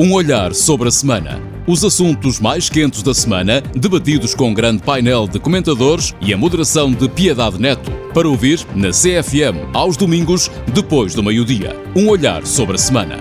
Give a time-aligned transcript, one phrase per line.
[0.00, 1.42] Um olhar sobre a semana.
[1.66, 6.36] Os assuntos mais quentes da semana, debatidos com um grande painel de comentadores e a
[6.36, 7.90] moderação de Piedade Neto.
[8.14, 11.74] Para ouvir na CFM, aos domingos, depois do meio-dia.
[11.96, 13.16] Um olhar sobre a semana.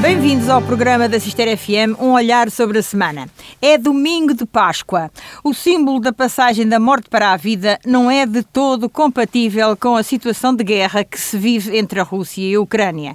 [0.00, 3.28] Bem-vindos ao programa da Cister FM, um olhar sobre a semana.
[3.60, 5.12] É domingo de Páscoa.
[5.44, 9.94] O símbolo da passagem da morte para a vida não é de todo compatível com
[9.94, 13.14] a situação de guerra que se vive entre a Rússia e a Ucrânia.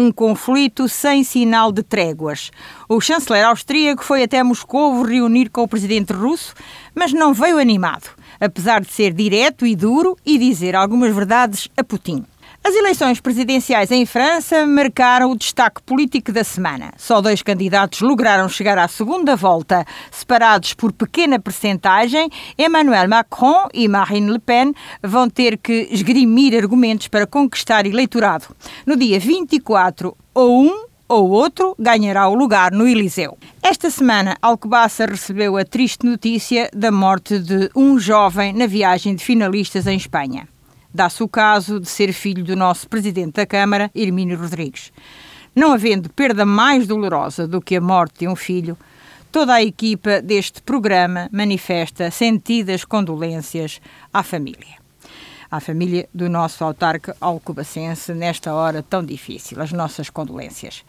[0.00, 2.52] Um conflito sem sinal de tréguas.
[2.88, 6.54] O chanceler austríaco foi até Moscou reunir com o presidente russo,
[6.94, 8.08] mas não veio animado,
[8.38, 12.24] apesar de ser direto e duro e dizer algumas verdades a Putin.
[12.62, 16.92] As eleições presidenciais em França marcaram o destaque político da semana.
[16.98, 22.28] Só dois candidatos lograram chegar à segunda volta, separados por pequena percentagem.
[22.58, 28.54] Emmanuel Macron e Marine Le Pen vão ter que esgrimir argumentos para conquistar eleitorado.
[28.84, 33.38] No dia 24, ou um ou outro ganhará o lugar no Eliseu.
[33.62, 39.24] Esta semana, Alcobaça recebeu a triste notícia da morte de um jovem na viagem de
[39.24, 40.46] finalistas em Espanha.
[40.98, 44.92] Dá-se o caso de ser filho do nosso Presidente da Câmara, Hermínio Rodrigues.
[45.54, 48.76] Não havendo perda mais dolorosa do que a morte de um filho,
[49.30, 53.80] toda a equipa deste programa manifesta sentidas condolências
[54.12, 54.74] à família.
[55.48, 59.62] À família do nosso autarca alcobacense nesta hora tão difícil.
[59.62, 60.84] As nossas condolências.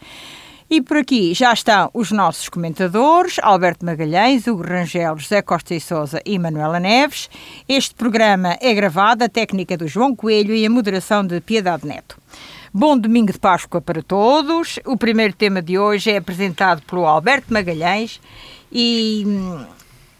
[0.72, 5.80] E por aqui já estão os nossos comentadores, Alberto Magalhães, Hugo Rangel, José Costa e
[5.80, 7.28] Souza e Manuela Neves.
[7.68, 12.16] Este programa é gravado, a técnica do João Coelho e a moderação de Piedade Neto.
[12.72, 14.78] Bom domingo de Páscoa para todos.
[14.86, 18.20] O primeiro tema de hoje é apresentado pelo Alberto Magalhães
[18.70, 19.66] e hum,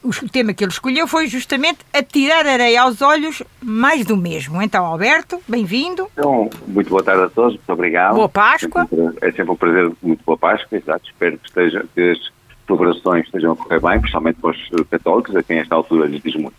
[0.02, 4.60] o tema que ele escolheu foi justamente atirar areia aos olhos, mais do mesmo.
[4.62, 6.08] Então, Alberto, bem-vindo.
[6.12, 8.14] Então, muito boa tarde a todos, muito obrigado.
[8.14, 8.88] Boa Páscoa.
[9.20, 11.06] É sempre um prazer, muito boa Páscoa, exato.
[11.06, 12.32] Espero que, esteja, que as
[12.66, 16.34] celebrações estejam a correr bem, principalmente para os católicos, a quem esta altura lhes diz
[16.34, 16.56] muito.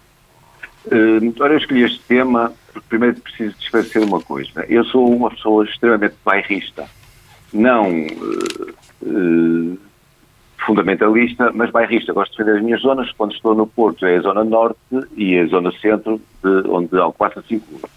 [0.85, 4.65] Uh, ora, eu escolhi este tema porque primeiro preciso esclarecer uma coisa.
[4.67, 6.87] Eu sou uma pessoa extremamente bairrista.
[7.53, 7.89] Não...
[7.89, 8.73] Uh,
[9.03, 9.90] uh,
[10.65, 12.13] fundamentalista, mas bairrista.
[12.13, 13.11] Gosto de defender as minhas zonas.
[13.11, 14.77] Quando estou no Porto é a zona norte
[15.15, 17.89] e a zona centro, de, onde Alcobaça circula.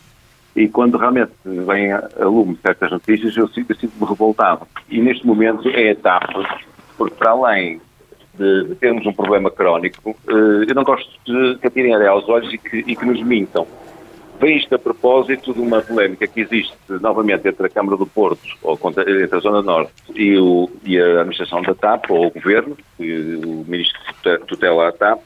[0.57, 4.67] E quando realmente vem a, a lume certas notícias, eu sinto-me sinto revoltado.
[4.89, 6.61] E neste momento é a etapa,
[6.97, 7.81] porque para além
[8.39, 12.29] de, de termos um problema crónico, eh, eu não gosto de que atirem areia aos
[12.29, 13.67] olhos e que, e que nos mintam.
[14.45, 18.43] Vem isto a propósito de uma polémica que existe novamente entre a Câmara do Porto,
[18.63, 22.77] ou entre a Zona Norte, e, o, e a administração da TAP, ou o Governo,
[22.99, 23.99] o Ministro
[24.47, 25.23] tutela a TAP,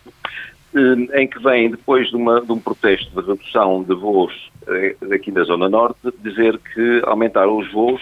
[0.72, 4.94] eh, em que vem, depois de, uma, de um protesto de redução de voos eh,
[5.12, 8.00] aqui da Zona Norte, dizer que aumentaram os voos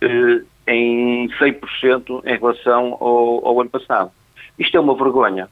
[0.00, 4.10] eh, em 100% em relação ao, ao ano passado.
[4.58, 5.46] Isto é uma vergonha.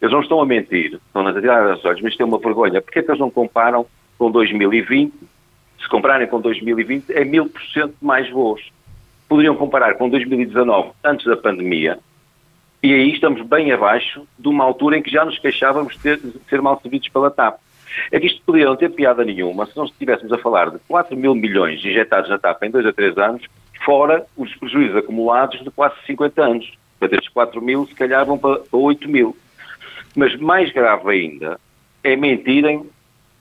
[0.00, 2.80] Eles não estão a mentir, estão a tirar as olhos, mas isto é uma vergonha.
[2.80, 3.84] Porquê é que eles não comparam
[4.18, 5.12] com 2020,
[5.80, 8.70] se compararem com 2020, é mil por cento mais voos.
[9.28, 11.98] Poderiam comparar com 2019, antes da pandemia,
[12.82, 16.18] e aí estamos bem abaixo de uma altura em que já nos queixávamos de, ter,
[16.18, 17.58] de ser mal servidos pela TAP.
[18.12, 21.16] É que isto poderia não ter piada nenhuma se não estivéssemos a falar de 4
[21.16, 23.42] mil milhões injetados na TAP em 2 a 3 anos,
[23.84, 26.72] fora os prejuízos acumulados de quase 50 anos.
[27.00, 29.36] Para estes 4 mil, se calhar vão para, para 8 mil.
[30.14, 31.58] Mas mais grave ainda
[32.04, 32.88] é mentirem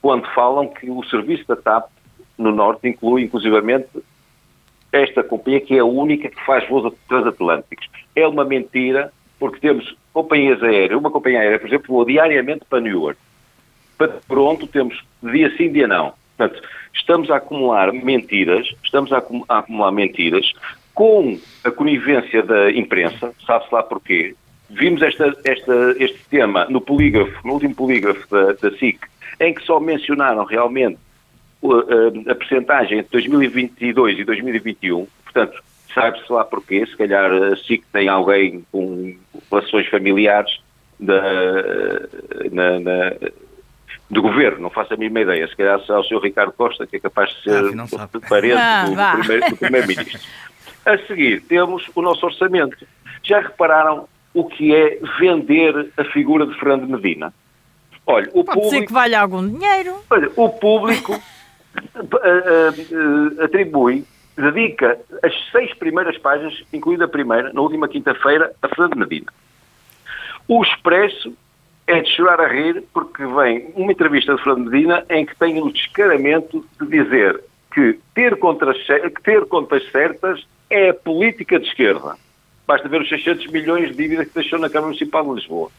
[0.05, 1.89] quando falam que o serviço da TAP
[2.38, 3.88] no Norte inclui, inclusivamente,
[4.91, 7.89] esta companhia que é a única que faz voos transatlânticos.
[8.16, 12.81] É uma mentira, porque temos companhias aéreas, uma companhia aérea, por exemplo, voa diariamente para
[12.81, 13.19] New York.
[13.97, 16.13] Para pronto, temos dia sim, dia não.
[16.37, 16.61] Portanto,
[16.93, 20.53] estamos a acumular mentiras, estamos a, acumular mentiras
[20.93, 24.35] com a conivência da imprensa, sabe-se lá porquê.
[24.69, 28.99] Vimos esta, esta, este tema no polígrafo, no último polígrafo da, da SIC,
[29.40, 30.97] em que só mencionaram realmente
[31.63, 35.63] a, a percentagem entre 2022 e 2021, portanto,
[35.94, 39.16] sabe-se lá porquê, se calhar a SIC tem alguém com
[39.49, 40.59] relações familiares
[40.99, 41.22] da,
[42.52, 43.14] na, na,
[44.09, 46.22] do governo, não faço a mínima ideia, se calhar será o Sr.
[46.22, 47.64] Ricardo Costa, que é capaz de ser
[47.97, 50.20] ah, parente ah, do, do primeiro-ministro.
[50.85, 52.85] a seguir, temos o nosso orçamento.
[53.23, 57.34] Já repararam o que é vender a figura de Fernando Medina?
[58.07, 59.96] Olha, o Pode público, ser que valha algum dinheiro.
[60.09, 62.02] Olha, o público uh,
[63.40, 64.05] uh, atribui,
[64.37, 69.31] dedica as seis primeiras páginas, incluindo a primeira, na última quinta-feira, a Fernando Medina.
[70.47, 71.34] O Expresso
[71.87, 75.61] é de chorar a rir porque vem uma entrevista de Fernando Medina em que tem
[75.61, 77.43] o descaramento de dizer
[77.73, 78.78] que ter contas,
[79.23, 82.16] ter contas certas é a política de esquerda.
[82.67, 85.69] Basta ver os 600 milhões de dívida que deixou na Câmara Municipal de Lisboa.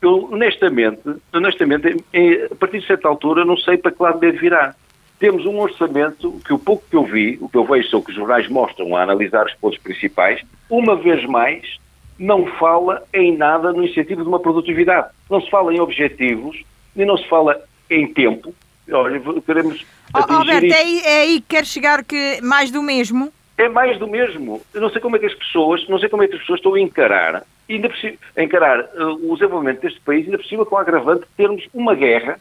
[0.00, 1.00] Eu, honestamente,
[1.32, 2.04] honestamente,
[2.50, 4.76] a partir de certa altura, não sei para que lado deve virar.
[5.18, 8.10] Temos um orçamento que o pouco que eu vi, o que eu vejo são que
[8.10, 10.40] os jornais mostram a analisar os pontos principais,
[10.70, 11.78] uma vez mais,
[12.18, 15.08] não fala em nada no incentivo de uma produtividade.
[15.30, 16.62] Não se fala em objetivos,
[16.94, 17.60] nem não se fala
[17.90, 18.54] em tempo.
[18.90, 19.84] Olha, queremos.
[20.14, 23.32] Oh, Alberto, é aí, é aí que quer chegar que mais do mesmo?
[23.58, 24.62] É mais do mesmo.
[24.72, 26.60] Eu não sei como é que as pessoas, não sei como é que as pessoas
[26.60, 27.90] estão a encarar, ainda
[28.36, 31.92] a encarar uh, o desenvolvimento deste país, ainda cima com o agravante de termos uma
[31.92, 32.38] guerra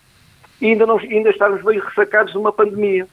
[0.62, 3.08] e ainda, não, ainda estarmos bem ressacados de uma pandemia.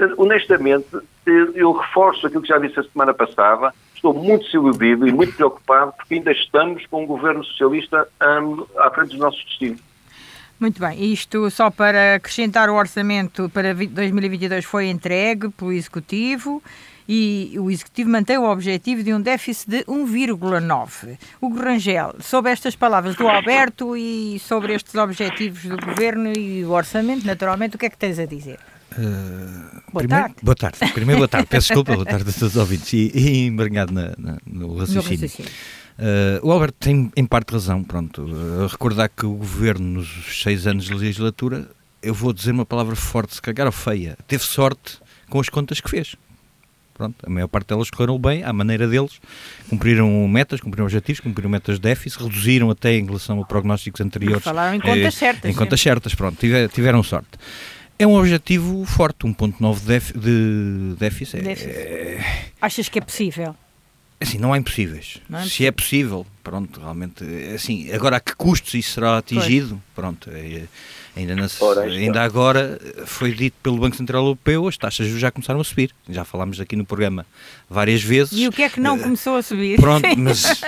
[0.00, 0.88] Uh, honestamente,
[1.24, 5.32] eu, eu reforço aquilo que já disse a semana passada, estou muito desiludido e muito
[5.34, 8.08] preocupado porque ainda estamos com um governo socialista
[8.42, 9.80] um, à frente dos nossos destinos.
[10.58, 16.60] Muito bem, isto só para acrescentar o orçamento para 2022 foi entregue pelo Executivo
[17.08, 21.18] e o Executivo mantém o objetivo de um déficit de 1,9.
[21.40, 26.70] Hugo Rangel, sobre estas palavras do Alberto e sobre estes objetivos do Governo e o
[26.70, 28.58] orçamento, naturalmente, o que é que tens a dizer?
[28.92, 30.34] Uh, boa primeiro, tarde.
[30.42, 30.78] Boa tarde.
[30.92, 31.46] Primeiro, boa tarde.
[31.48, 35.18] Peço desculpa, boa tarde a todos os ouvintes e, e embargado na, na, no raciocínio.
[35.18, 35.50] No raciocínio.
[35.98, 38.22] Uh, o Alberto tem em parte razão, pronto.
[38.22, 41.68] Uh, recordar que o governo, nos seis anos de legislatura,
[42.02, 44.98] eu vou dizer uma palavra forte, se calhar ou feia, teve sorte
[45.28, 46.16] com as contas que fez.
[46.96, 49.20] Pronto, a maior parte delas correram bem, à maneira deles,
[49.68, 54.42] cumpriram metas, cumpriram objetivos, cumpriram metas de déficit, reduziram até em relação a prognósticos anteriores.
[54.42, 55.50] Falaram em contas eh, certas.
[55.50, 56.38] Em contas certas, pronto,
[56.72, 57.28] tiveram sorte.
[57.98, 61.42] É um objetivo forte, 1.9 de, de déficit.
[61.42, 61.70] déficit.
[61.70, 62.24] É...
[62.62, 63.54] Achas que é possível?
[64.18, 65.20] Assim, não há impossíveis.
[65.28, 69.82] Não é Se é possível, pronto, realmente, assim, agora a que custos isso será atingido,
[69.92, 69.94] pois.
[69.96, 70.68] pronto, é,
[71.16, 71.46] Ainda, na,
[71.82, 75.90] ainda agora foi dito pelo Banco Central Europeu, as taxas já começaram a subir.
[76.10, 77.24] Já falámos aqui no programa
[77.70, 78.38] várias vezes.
[78.38, 79.80] E o que é que não uh, começou a subir?
[79.80, 80.60] Pronto, mas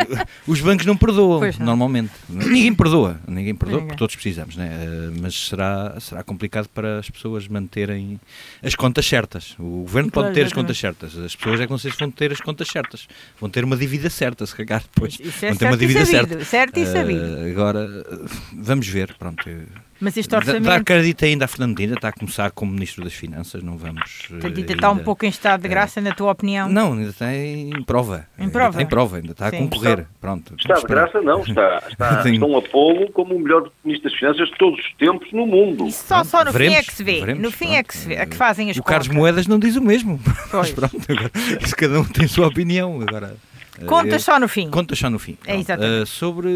[0.49, 1.67] os bancos não perdoam, não.
[1.67, 2.13] normalmente.
[2.31, 4.71] Ninguém perdoa, ninguém perdoa, porque todos precisamos, né?
[4.71, 8.19] Uh, mas será, será complicado para as pessoas manterem
[8.63, 9.55] as contas certas.
[9.59, 12.11] O governo pode ter as contas certas, as pessoas é que não sei se vão
[12.11, 13.07] ter as contas certas.
[13.39, 15.19] Vão ter uma dívida certa, se calhar depois.
[15.21, 16.45] Isso é vão ter uma dívida certa.
[16.45, 17.21] Certo e sabido.
[17.21, 17.89] Uh, agora,
[18.53, 19.45] vamos ver, pronto.
[20.01, 20.65] Mas este orçamento...
[20.65, 24.27] Dar crédito ainda a Fernando Medina, está a começar como Ministro das Finanças, não vamos...
[24.29, 26.69] Portanto, ainda está um pouco em estado de graça, na tua opinião?
[26.69, 28.27] Não, ainda está em prova.
[28.39, 28.67] Em prova?
[28.67, 29.57] Ainda está em prova, ainda está Sim.
[29.57, 29.99] a concorrer.
[29.99, 34.09] Está, Pronto, está de graça, não, está, está, está um Apolo como o melhor Ministro
[34.09, 35.89] das Finanças de todos os tempos no mundo.
[35.89, 37.97] Isso só, só no veremos, fim é que se vê, veremos, no fim é que
[37.97, 40.21] se vê, é que fazem as O Carlos Moedas não diz o mesmo.
[40.51, 40.71] Pois.
[40.71, 41.31] Pronto, agora,
[41.77, 43.37] cada um tem a sua opinião, agora...
[43.87, 44.71] Contas só no fim.
[44.71, 45.37] Contas só no fim.
[45.47, 46.03] É exatamente.
[46.03, 46.49] Uh, sobre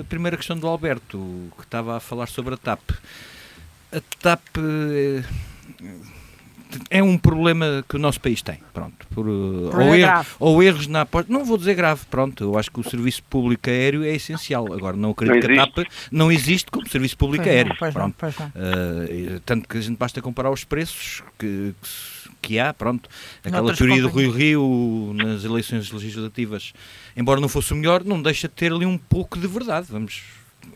[0.00, 1.18] a primeira questão do Alberto,
[1.56, 2.80] que estava a falar sobre a TAP
[3.92, 5.22] a TAP eh,
[6.88, 10.86] é um problema que o nosso país tem, pronto, por, eh, ou, erro, ou, erros
[10.86, 14.14] na aposta, não vou dizer grave, pronto, eu acho que o serviço público aéreo é
[14.14, 17.76] essencial, agora não acredito não que a TAP não existe como serviço público pois aéreo,
[17.78, 21.88] não, pronto, não, uh, tanto que a gente basta comparar os preços que, que
[22.58, 23.08] há, pronto,
[23.44, 26.72] aquela teoria do Rio Rio nas eleições legislativas,
[27.16, 30.22] embora não fosse o melhor, não deixa de ter ali um pouco de verdade, vamos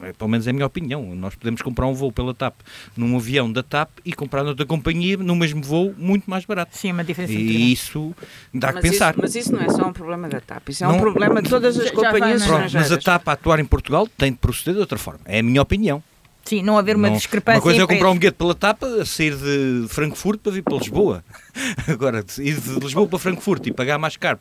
[0.00, 1.14] é, pelo menos é a minha opinião.
[1.14, 2.54] Nós podemos comprar um voo pela TAP
[2.96, 6.76] num avião da TAP e comprar noutra companhia no mesmo voo muito mais barato.
[6.76, 7.32] Sim, uma diferença.
[7.32, 8.14] E isso
[8.52, 9.12] dá mas que pensar.
[9.12, 11.40] Isso, mas isso não é só um problema da TAP, isso é não, um problema
[11.40, 14.74] de todas as companhias Pronto, Mas a TAP a atuar em Portugal tem de proceder
[14.74, 15.20] de outra forma.
[15.24, 16.02] É a minha opinião.
[16.46, 17.58] Sim, não haver uma não, discrepância.
[17.58, 21.24] Uma coisa é comprar um bilhete pela TAP, sair de Frankfurt para vir para Lisboa.
[21.92, 24.38] Agora, ir de Lisboa para Frankfurt e pagar mais caro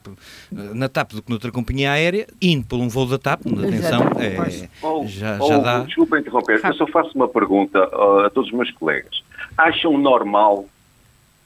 [0.51, 4.69] na TAP do que noutra companhia aérea, indo por um voo da TAP, atenção, é,
[4.83, 5.79] oh, já, oh, já dá.
[5.79, 9.23] Desculpa interromper, eu só faço uma pergunta a todos os meus colegas.
[9.57, 10.65] Acham normal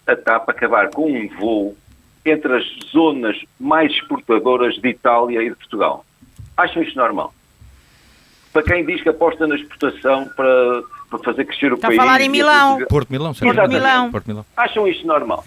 [0.06, 1.78] a TAP acabar com um voo
[2.26, 6.06] entre as zonas mais exportadoras de Itália e de Portugal?
[6.58, 7.34] Acham isto normal?
[8.52, 12.00] Para quem diz que aposta na exportação para, para fazer crescer o Está país.
[12.00, 12.80] Está a falar em Milão.
[12.90, 14.12] Porto Milão, Porto Milão.
[14.12, 14.46] Porto Milão.
[14.58, 15.46] Acham isto normal?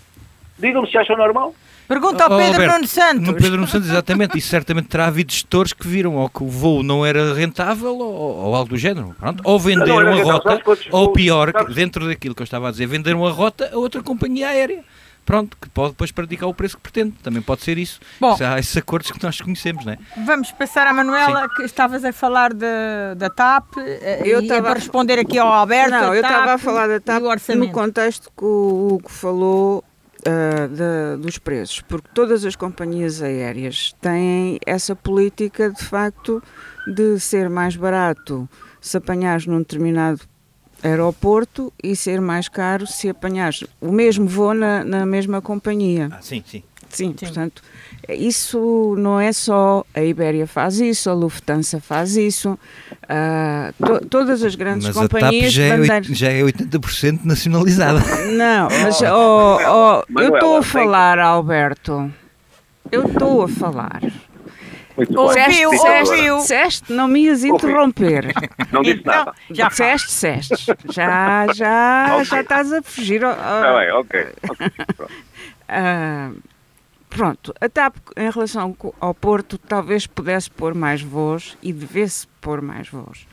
[0.59, 1.55] Digam-me se acham normal.
[1.89, 3.27] Pergunta ao oh, Pedro Alberto, Nuno Santos.
[3.27, 4.39] No Pedro Nuno Santos, exatamente.
[4.39, 8.37] E certamente terá havido gestores que viram ou que o voo não era rentável ou,
[8.45, 9.15] ou algo do género.
[9.19, 9.43] Pronto.
[9.45, 13.31] Ou venderam a rota, ou pior, dentro daquilo que eu estava a dizer, venderam a
[13.31, 14.83] rota a outra companhia aérea
[15.25, 17.13] pronto, que pode depois praticar o preço que pretende.
[17.23, 18.01] Também pode ser isso.
[18.21, 19.99] Bom, há esses acordos que nós conhecemos, não é?
[20.25, 21.55] Vamos passar à Manuela, Sim.
[21.57, 24.63] que estavas a falar de, da TAP eh, eu e estava...
[24.63, 25.91] para responder aqui ao Alberto.
[25.91, 27.23] Não, eu estava a falar da TAP
[27.57, 29.85] no contexto que o Hugo falou
[30.25, 36.41] Uh, de, dos preços, porque todas as companhias aéreas têm essa política de facto
[36.87, 38.49] de ser mais barato
[38.81, 40.21] se apanhares num determinado
[40.83, 46.09] aeroporto e ser mais caro se apanhares o mesmo voo na, na mesma companhia.
[46.13, 46.63] Ah, sim, sim.
[46.93, 47.63] Sim, Sim, portanto,
[48.07, 54.43] isso não é só a Ibéria faz isso, a Lufthansa faz isso, uh, to, todas
[54.43, 55.59] as grandes mas companhias.
[55.59, 57.99] A TAP já, é, já é 80% nacionalizada.
[58.37, 62.13] Não, mas oh, oh, eu estou a falar, Alberto.
[62.91, 64.03] Eu estou a falar.
[65.09, 66.37] Muito ouviu, ouviu.
[66.39, 68.33] Disseste, não me ias interromper.
[68.71, 69.35] Não disse então, nada.
[69.51, 70.77] Já disseste, disseste.
[70.91, 72.25] Já, já, okay.
[72.25, 73.23] já estás a fugir.
[73.23, 74.27] Está bem, ok.
[74.51, 74.71] okay.
[74.97, 75.13] Pronto.
[75.73, 76.43] Uh,
[77.09, 82.61] pronto, a TAP em relação ao Porto talvez pudesse pôr mais voos e devesse pôr
[82.61, 83.27] mais voos.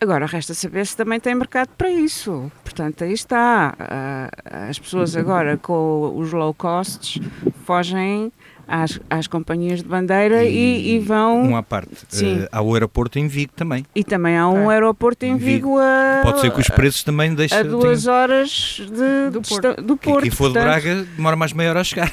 [0.00, 2.52] Agora, resta saber se também tem mercado para isso.
[2.62, 3.74] Portanto, aí está.
[3.74, 7.20] Uh, as pessoas agora com os low costs
[7.64, 8.32] fogem
[8.68, 11.42] às, às companhias de bandeira e, e vão.
[11.42, 11.96] Uma parte.
[12.08, 12.40] Sim.
[12.40, 13.84] Uh, há o aeroporto em Vigo também.
[13.94, 14.74] E também há um é.
[14.74, 16.20] aeroporto em Vigo, Vigo, a.
[16.22, 17.58] Pode ser que os preços também deixem.
[17.58, 18.12] A duas tem...
[18.12, 19.82] horas de, do, Porto.
[19.82, 20.22] do Porto.
[20.22, 22.12] Quem for de Braga demora mais meia hora a chegar.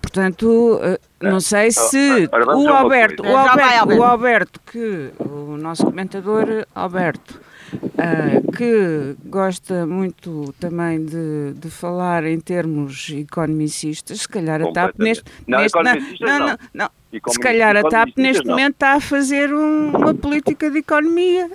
[0.00, 6.64] Portanto, eh, não sei se o Alberto, o Alberto, o Alberto, que o nosso comentador
[6.72, 7.40] Alberto,
[7.74, 14.98] uh, que gosta muito também de, de falar em termos economicistas, se calhar a TAP
[14.98, 16.90] neste, não, neste não, não, não, não,
[17.28, 21.50] se calhar a TAP neste momento está a fazer um, uma política de economia.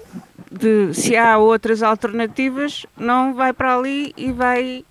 [0.53, 4.83] De, se há outras alternativas, não vai para ali e vai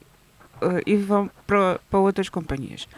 [0.62, 2.88] uh, e vão para, para outras companhias.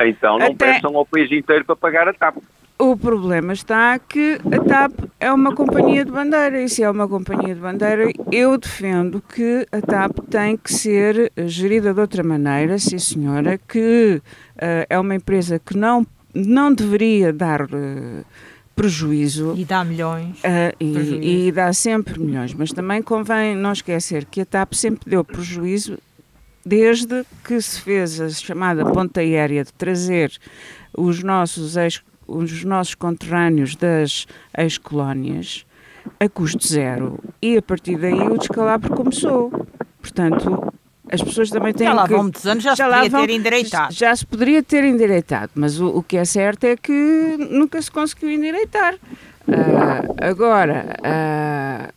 [0.00, 0.74] Então não Até...
[0.74, 2.38] peçam ao país inteiro para pagar a TAP.
[2.84, 7.06] O problema está que a TAP é uma companhia de bandeira e se é uma
[7.06, 12.76] companhia de bandeira, eu defendo que a TAP tem que ser gerida de outra maneira,
[12.80, 14.20] sim senhora, que
[14.56, 18.24] uh, é uma empresa que não, não deveria dar uh,
[18.74, 19.54] prejuízo.
[19.56, 20.40] E dá milhões.
[20.40, 25.08] Uh, e, e, dá sempre milhões, mas também convém não esquecer que a TAP sempre
[25.08, 25.98] deu prejuízo
[26.66, 30.32] desde que se fez a chamada ponta aérea de trazer
[30.92, 32.02] os nossos, ex,
[32.36, 35.64] os nossos conterrâneos das ex-colónias
[36.18, 37.18] a custo zero.
[37.40, 39.50] E a partir daí o descalabro começou.
[40.00, 40.72] Portanto,
[41.10, 42.14] as pessoas também têm já lá que...
[42.14, 43.94] vão muitos anos, já, já se poderia vão, ter endireitado.
[43.94, 47.90] Já se poderia ter endireitado, mas o, o, que é certo é que nunca se
[47.90, 48.94] conseguiu endireitar.
[48.94, 51.92] Uh, agora, uh,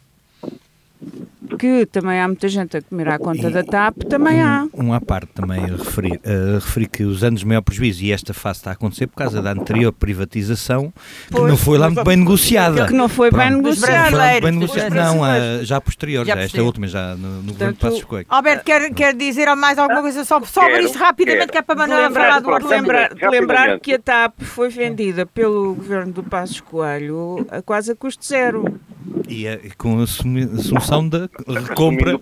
[1.58, 4.68] que também há muita gente a comer à conta e, da TAP, também um, há.
[4.74, 8.12] Um à parte também a referir, a referir que os anos de maior prejuízo, e
[8.12, 10.94] esta fase está a acontecer por causa da anterior privatização,
[11.28, 12.88] que não foi lá muito bem negociada.
[12.88, 14.42] Que não foi Pronto, bem negociada.
[14.42, 14.96] Bem negociada.
[14.96, 18.26] Não, a, já posterior, já, já esta última, já no, no governo de Passos Coelho.
[18.30, 22.12] Alberto, quer, quer dizer mais alguma coisa só sobre isto rapidamente, que é para Manuel
[22.12, 22.82] falar do orçamento.
[22.86, 27.96] Lembrar, lembrar que a TAP foi vendida pelo governo do Passos Coelho a quase a
[27.96, 28.80] custo zero.
[29.29, 32.20] E é, com a assunção da recompra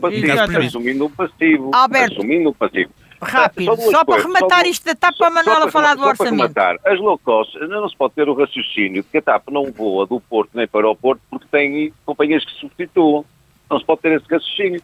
[0.66, 1.72] assumindo o passivo.
[1.74, 2.92] Alberto, assumindo o passivo.
[3.22, 6.54] Rápido, só, só para rematar só, isto da TAP para a Manuela falar do orçamento.
[6.54, 9.50] Para rematar, as low cost, não se pode ter o raciocínio de que a TAP
[9.50, 13.24] não voa do Porto nem para o Porto porque tem companhias que substituam.
[13.70, 14.82] Não se pode ter esse raciocínio.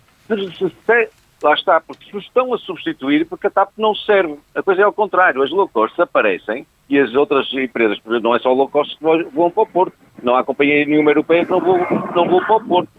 [1.42, 4.38] Lá está, porque se estão a substituir porque a TAP não serve.
[4.54, 8.40] A coisa é ao contrário, as low cost aparecem e as outras empresas, não é
[8.40, 9.96] só low cost que voam para o Porto.
[10.22, 11.80] Não há companhia nenhuma europeia que não voa,
[12.14, 12.92] não voa para o Porto.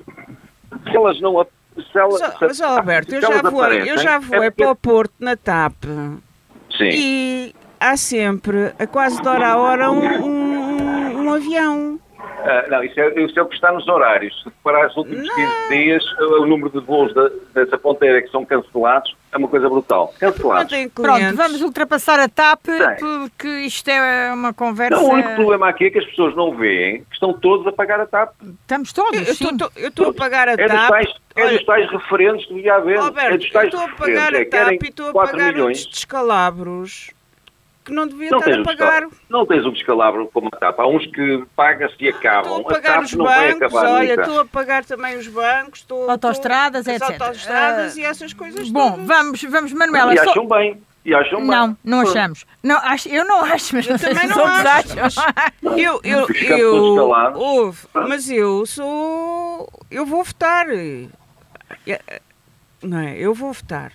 [0.85, 1.45] Se elas não
[1.77, 4.77] se ela, mas, se, mas Alberto, eu já, voei, eu já voei é para o
[4.77, 5.85] Porto na TAP
[6.77, 6.89] Sim.
[6.93, 12.01] e há sempre, a quase de hora a hora, um, um, um avião.
[12.41, 14.35] Uh, não, isso é, isso é o que está nos horários.
[14.43, 15.35] Se reparar os últimos não.
[15.35, 19.69] 15 dias, o número de voos da, dessa ponteira que são cancelados é uma coisa
[19.69, 20.13] brutal.
[20.19, 20.73] Cancelados.
[20.95, 22.97] Pronto, vamos ultrapassar a TAP, Sim.
[22.99, 24.97] porque isto é uma conversa...
[24.97, 27.73] Não, o único problema aqui é que as pessoas não veem que estão todos a
[27.73, 28.35] pagar a TAP.
[28.43, 29.41] Estamos todos,
[29.77, 30.61] Eu estou a pagar a TAP...
[30.61, 32.99] É dos tais, é dos tais referentes que devia haver.
[32.99, 35.53] Alberto, é dos tais eu estou a pagar a é TAP e estou a pagar
[35.53, 35.81] milhões.
[35.81, 37.11] os descalabros
[37.91, 39.09] que não devia não estar a pagar.
[39.29, 40.79] Não tens um descalabro como a TAP.
[40.79, 42.59] Há uns que paga-se e acabam.
[42.59, 47.09] Estou a pagar os bancos, olha, estou a pagar também os bancos, estou, autostradas, estou,
[47.09, 47.21] etc.
[47.21, 49.07] autostradas uh, e essas coisas Bom, todas.
[49.07, 50.15] vamos, vamos, Manuela.
[50.15, 50.57] E acham só...
[50.57, 50.83] bem.
[51.05, 51.77] E acham não, bem.
[51.83, 52.45] não achamos.
[52.63, 55.01] Não, acho, eu não acho, mas eu também não acho.
[55.01, 55.25] Acham.
[55.79, 56.27] Eu, eu,
[56.59, 60.67] eu, ouve, mas eu sou, eu vou votar.
[62.83, 63.17] Não é?
[63.19, 63.93] Eu vou votar.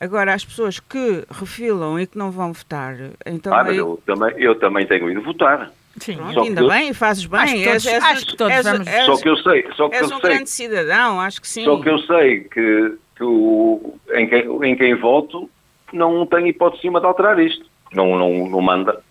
[0.00, 3.52] Agora, as pessoas que refilam e que não vão votar, então.
[3.52, 5.72] Ah, mas eu, também, eu também tenho ido votar.
[5.98, 7.40] Sim, Pronto, ainda eu, bem, fazes bem.
[7.40, 8.86] Acho que todos, és, acho que todos és, vamos...
[8.86, 9.66] és, Só que eu sei.
[9.74, 11.64] Só que és eu um sei, grande cidadão, acho que sim.
[11.64, 15.50] Só que eu sei que, que o, em, quem, em quem voto
[15.92, 17.66] não tem hipótese nenhuma de alterar isto.
[17.92, 19.02] Não, não, não manda.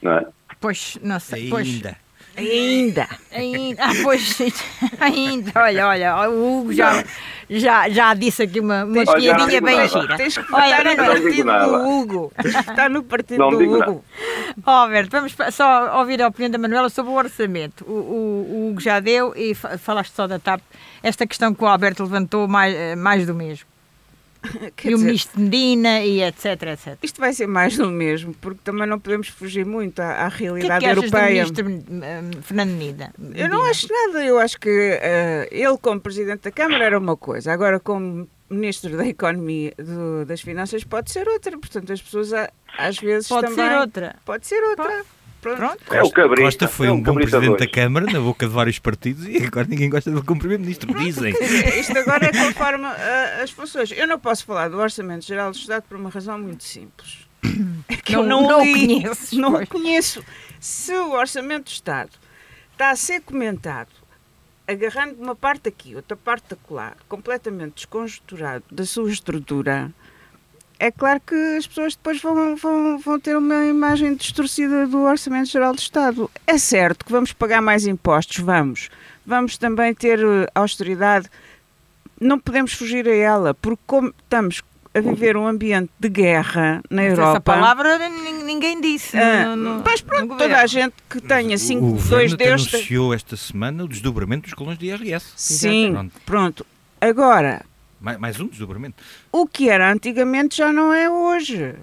[0.00, 0.26] Não é?
[0.60, 1.52] Pois, não sei.
[1.52, 1.96] Ainda.
[2.36, 3.08] Ainda.
[3.32, 3.84] Ainda.
[3.84, 4.38] Ah, pois,
[5.00, 5.52] ainda.
[5.56, 7.04] Olha, olha, o Hugo já,
[7.48, 10.16] já, já disse aqui uma, uma piadinha bem gira.
[10.16, 12.32] Tens que olha, no partido do Hugo.
[12.44, 14.04] Está no partido do Hugo.
[14.66, 17.84] Ó, oh, vamos só ouvir a opinião da Manuela sobre o orçamento.
[17.84, 20.60] O, o, o Hugo já deu e falaste só da TAP.
[21.02, 23.69] Esta questão que o Alberto levantou, mais, eh, mais do mesmo.
[24.76, 26.98] Quer e o dizer, ministro Medina e etc, etc.
[27.02, 30.80] Isto vai ser mais do mesmo, porque também não podemos fugir muito à, à realidade
[30.80, 31.44] que é que europeia.
[31.44, 33.14] Do ministro uh, Fernando Medina?
[33.34, 37.16] Eu não acho nada, eu acho que uh, ele como Presidente da Câmara era uma
[37.16, 42.32] coisa, agora como Ministro da Economia, do, das Finanças pode ser outra, portanto as pessoas
[42.76, 43.56] às vezes pode também...
[43.56, 44.16] Pode ser outra.
[44.24, 44.84] Pode ser outra.
[44.84, 45.19] Pode.
[45.40, 45.78] Pronto.
[45.90, 48.52] É o cabrita, Costa foi é um, um bom presidente da Câmara, na boca de
[48.52, 51.34] vários partidos, e agora ninguém gosta de como primeiro-ministro, dizem.
[51.80, 53.90] Isto agora é conforme uh, as funções.
[53.92, 57.26] Eu não posso falar do Orçamento Geral do Estado por uma razão muito simples.
[57.88, 59.40] É que não, eu não, não li, conheço.
[59.40, 59.68] Não pois.
[59.68, 60.24] conheço.
[60.60, 62.10] Se o Orçamento do Estado
[62.72, 63.88] está a ser comentado
[64.70, 69.90] agarrando uma parte aqui, outra parte acolá, completamente desconjunturado da sua estrutura,
[70.80, 75.50] é claro que as pessoas depois vão, vão, vão ter uma imagem distorcida do Orçamento
[75.50, 76.30] Geral do Estado.
[76.46, 78.88] É certo que vamos pagar mais impostos, vamos.
[79.26, 81.28] Vamos também ter eh, austeridade.
[82.18, 84.62] Não podemos fugir a ela, porque como estamos
[84.94, 87.30] a viver um ambiente de guerra na Mas Europa.
[87.30, 89.18] Essa palavra ninguém disse.
[89.18, 92.74] Ah, no, no, mas pronto, toda a gente que tenha cinco, o dois destes.
[92.74, 95.26] anunciou esta semana o desdobramento dos colões de IRS.
[95.36, 96.12] Sim, pronto.
[96.24, 96.66] pronto.
[97.00, 97.64] Agora,
[98.00, 99.02] mais, mais um desdobramento.
[99.30, 101.74] O que era antigamente já não é hoje.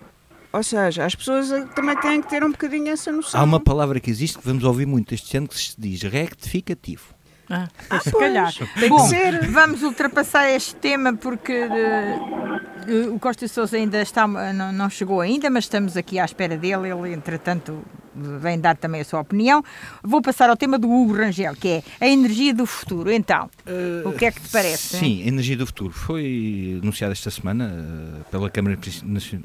[0.52, 3.40] Ou seja, as pessoas também têm que ter um bocadinho essa noção.
[3.40, 7.17] Há uma palavra que existe que vamos ouvir muito este ano que se diz rectificativo.
[7.50, 8.54] Ah, ah se calhar.
[8.80, 9.48] Tem Bom, que ser.
[9.50, 15.50] Vamos ultrapassar este tema porque uh, o Costa Sousa ainda está, não, não, chegou ainda,
[15.50, 16.90] mas estamos aqui à espera dele.
[16.90, 17.82] Ele, entretanto,
[18.14, 19.64] vem dar também a sua opinião.
[20.04, 23.12] Vou passar ao tema do Hugo Rangel, que é a energia do futuro.
[23.12, 24.98] Então, uh, o que é que te parece?
[24.98, 28.78] Sim, a energia do futuro foi anunciada esta semana uh, pela Câmara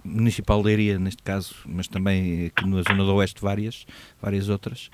[0.05, 3.87] Municipal de Leiria, neste caso, mas também aqui na Zona do Oeste várias,
[4.21, 4.91] várias outras.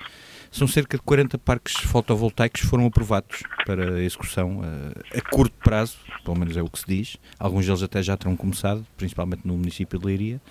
[0.51, 5.97] São cerca de 40 parques fotovoltaicos que foram aprovados para execução a, a curto prazo,
[6.23, 7.17] pelo menos é o que se diz.
[7.37, 10.41] Alguns deles até já terão começado, principalmente no município de Leiria.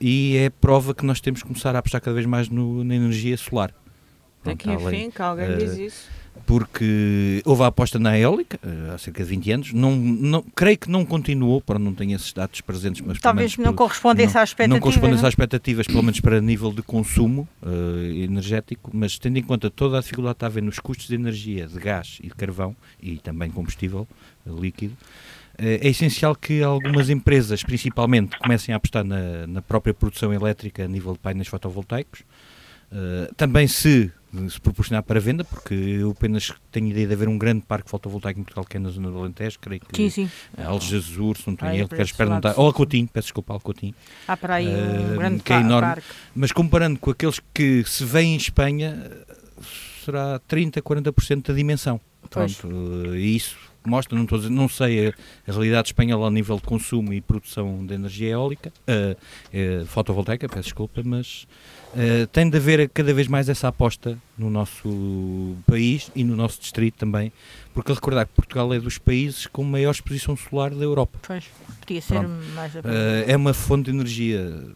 [0.00, 2.94] E é prova que nós temos que começar a apostar cada vez mais no, na
[2.94, 3.72] energia solar.
[4.44, 6.08] Daqui a fim, que alguém uh, diz isso
[6.46, 9.72] porque houve a aposta na eólica eh, há cerca de 20 anos.
[9.72, 13.72] Não, não, creio que não continuou, para não ter esses dados presentes, mas talvez não
[13.74, 14.76] correspondesse às expectativas.
[14.76, 19.42] Não correspondesse às expectativas, pelo menos para nível de consumo uh, energético, mas tendo em
[19.42, 22.28] conta toda a dificuldade que está a haver nos custos de energia, de gás e
[22.28, 24.06] de carvão e também combustível
[24.46, 24.96] uh, líquido.
[25.60, 30.88] É essencial que algumas empresas, principalmente, comecem a apostar na, na própria produção elétrica a
[30.88, 32.20] nível de painéis fotovoltaicos.
[32.92, 34.10] Uh, também se
[34.48, 38.40] se proporcionar para venda, porque eu apenas tenho ideia de haver um grande parque fotovoltaico
[38.40, 40.30] em Portugal que é na zona do Alentejo, creio que sim, sim.
[40.62, 43.94] Algesur, se não tenho erro, quero perguntar, ou Alcotim, peço desculpa, Alcotim.
[44.26, 46.08] Há para aí um uh, grande que é enorme, parque.
[46.34, 49.10] Mas comparando com aqueles que se vêem em Espanha,
[50.04, 52.00] será 30, 40% da dimensão.
[52.28, 53.56] Pronto, isso
[53.88, 55.10] mostra, não, estou não sei a,
[55.46, 60.64] a, realidade espanhola ao nível de consumo e produção de energia eólica, uh, fotovoltaica, peço
[60.64, 61.46] desculpa, mas
[61.88, 66.60] Uh, tem de haver cada vez mais essa aposta no nosso país e no nosso
[66.60, 67.32] distrito também,
[67.72, 71.18] porque recordar que Portugal é dos países com maior exposição solar da Europa.
[71.26, 71.44] Pois,
[71.80, 72.44] podia ser Pronto.
[72.54, 72.82] mais uh,
[73.26, 74.66] É uma fonte de energia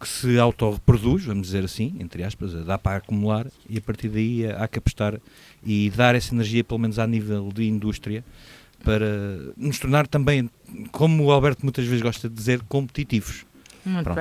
[0.00, 4.46] que se autorreproduz, vamos dizer assim, entre aspas, dá para acumular e a partir daí
[4.46, 5.20] há que apostar
[5.66, 8.24] e dar essa energia, pelo menos a nível de indústria,
[8.84, 9.06] para
[9.56, 10.48] nos tornar também,
[10.92, 13.44] como o Alberto muitas vezes gosta de dizer, competitivos.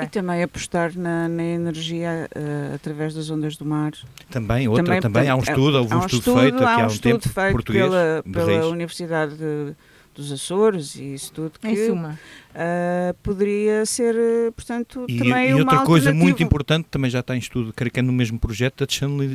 [0.03, 3.93] E também apostar na, na energia uh, através das ondas do mar.
[4.29, 6.87] Também, outra, também, também há um estudo, houve um, um estudo, estudo, feito aqui há
[6.87, 9.75] um, um tempo, português, pela, pela Universidade de,
[10.13, 11.67] dos Açores e isso tudo que...
[11.67, 12.19] Em suma
[12.55, 14.15] uh, poderia ser,
[14.55, 17.91] portanto, e, também e uma outra coisa muito importante, também já está em estudo, creio
[17.91, 18.87] que é no mesmo projeto, a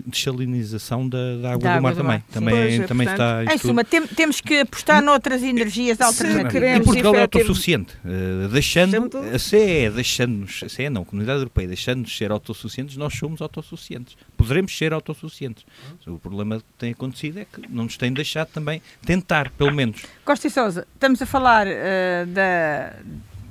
[0.07, 2.19] desalinização da, da água da do água mar do também.
[2.19, 2.25] Mar.
[2.33, 6.79] Também, pois, também portanto, está em, em suma, tem, temos que apostar noutras energias alternativas.
[6.79, 11.69] E Portugal é autossuficiente, uh, deixando, a CE, deixando-nos, a CE não, a Comunidade Europeia,
[11.69, 14.17] deixando-nos ser autossuficientes, nós somos autossuficientes.
[14.37, 15.65] Poderemos ser autossuficientes.
[16.07, 20.03] O problema que tem acontecido é que não nos tem deixado também tentar, pelo menos.
[20.25, 22.95] Costa e Sousa, estamos a falar uh, da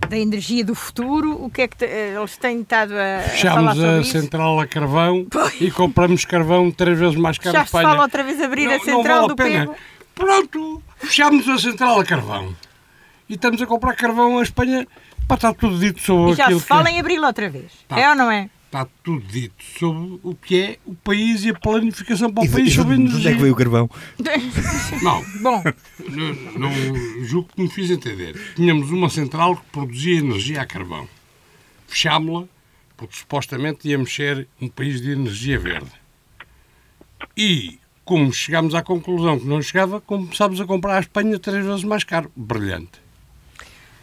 [0.10, 3.84] da energia do futuro, o que é que te, eh, eles têm estado a, Fechámos
[3.84, 5.62] a, a central a carvão pois.
[5.62, 8.80] e compramos carvão três vezes mais caro Já se fala outra vez abrir não, a
[8.80, 9.76] central vale do Pego?
[10.16, 12.56] Pronto, fechámos a central a carvão
[13.30, 14.88] e estamos a comprar carvão à Espanha
[15.28, 16.94] para estar tudo dito sobre e já se fala é.
[16.94, 18.00] em abri-la outra vez, tá.
[18.00, 18.50] é ou não é?
[18.70, 22.50] Está tudo dito sobre o que é o país e a planificação para o e
[22.50, 23.18] país sobre a energia.
[23.18, 23.90] Onde é que veio o carvão?
[25.02, 25.64] Não, Bom.
[26.10, 28.40] Não, não julgo que me fiz entender.
[28.56, 31.08] Tínhamos uma central que produzia energia a carvão.
[31.88, 32.46] Fechámos-la
[32.96, 35.92] porque supostamente íamos ser um país de energia verde.
[37.36, 41.84] E, como chegámos à conclusão que não chegava, começámos a comprar a Espanha três vezes
[41.84, 42.32] mais caro.
[42.36, 43.09] Brilhante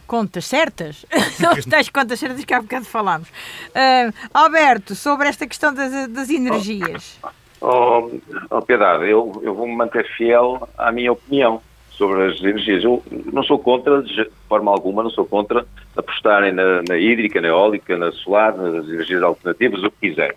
[0.07, 1.05] contas certas,
[1.37, 3.29] são as tais contas certas que há bocado falámos.
[3.29, 7.19] Uh, Alberto, sobre esta questão das, das energias.
[7.59, 8.09] Oh,
[8.49, 12.83] oh, Piedade, eu, eu vou-me manter fiel à minha opinião sobre as energias.
[12.83, 15.65] Eu não sou contra, de forma alguma, não sou contra
[15.95, 20.35] apostarem na, na hídrica, na eólica, na solar, nas energias alternativas, o que quiser.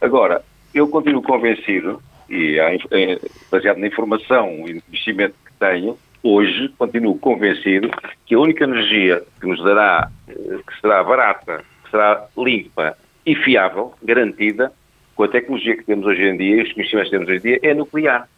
[0.00, 2.56] Agora, eu continuo convencido, e
[3.50, 7.90] baseado na informação e no conhecimento que tenho, hoje continuo convencido
[8.26, 13.34] que a única energia que nos dará, eh, que será barata, que será limpa e
[13.34, 14.72] fiável, garantida,
[15.14, 17.42] com a tecnologia que temos hoje em dia e os conhecimentos que temos hoje em
[17.42, 18.28] dia, é nuclear.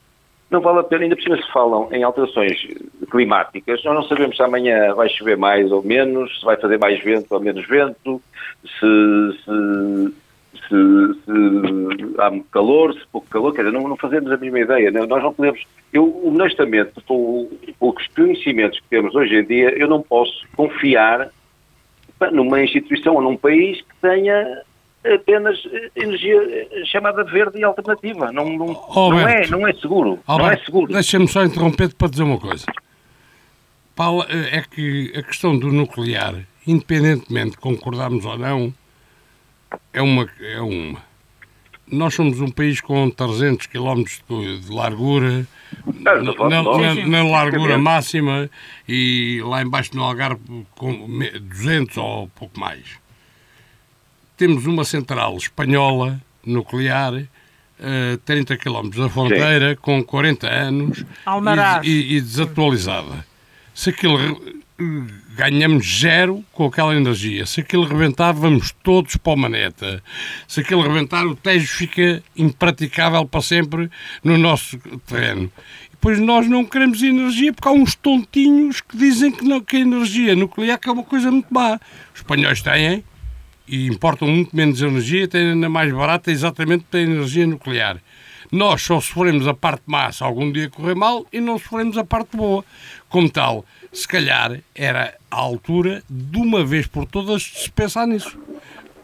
[0.50, 2.66] Não vale a pena, ainda por cima se falam em alterações
[3.10, 7.02] climáticas, nós não sabemos se amanhã vai chover mais ou menos, se vai fazer mais
[7.02, 8.22] vento ou menos vento,
[8.62, 10.14] se, se
[10.60, 14.60] se, se, há muito calor, se pouco calor, quer dizer, não, não fazemos a mesma
[14.60, 14.90] ideia.
[14.90, 15.62] Não, nós não podemos.
[15.92, 21.30] Eu, honestamente, com, com os conhecimentos que temos hoje em dia, eu não posso confiar
[22.32, 24.62] numa instituição ou num país que tenha
[25.04, 25.62] apenas
[25.94, 26.40] energia
[26.86, 28.32] chamada verde e alternativa.
[28.32, 30.18] Não, não, não é, não é seguro.
[30.26, 30.92] Não é seguro.
[30.92, 32.64] Deixa-me só interromper para dizer uma coisa.
[33.94, 36.34] Paulo, é que a questão do nuclear,
[36.66, 38.74] independentemente de concordarmos ou não,
[39.92, 41.02] é uma, é uma.
[41.86, 45.46] Nós somos um país com 300 km de largura,
[46.00, 48.50] na, na, na, largura máxima,
[48.88, 50.40] e lá embaixo no Algarve
[50.74, 51.08] com
[51.40, 52.98] 200 ou pouco mais.
[54.36, 57.14] Temos uma central espanhola, nuclear,
[57.78, 59.78] a 30 km da fronteira, Sim.
[59.80, 61.04] com 40 anos
[61.84, 63.26] e, e, e desatualizada.
[63.74, 64.18] Se aquilo
[65.36, 67.44] ganhamos zero com aquela energia.
[67.46, 70.02] Se aquilo rebentar, vamos todos para o maneta.
[70.46, 73.90] Se aquilo rebentar, o Tejo fica impraticável para sempre
[74.22, 75.50] no nosso terreno.
[76.06, 79.80] E nós não queremos energia porque há uns tontinhos que dizem que, não, que a
[79.80, 81.80] energia nuclear é uma coisa muito má.
[82.12, 83.02] Os espanhóis têm
[83.66, 87.98] e importam muito menos energia, têm ainda mais barata exatamente pela energia nuclear.
[88.52, 92.04] Nós só sofremos a parte má se algum dia correr mal e não sofremos a
[92.04, 92.64] parte boa.
[93.08, 98.38] Como tal, se calhar era a altura de uma vez por todas se pensar nisso.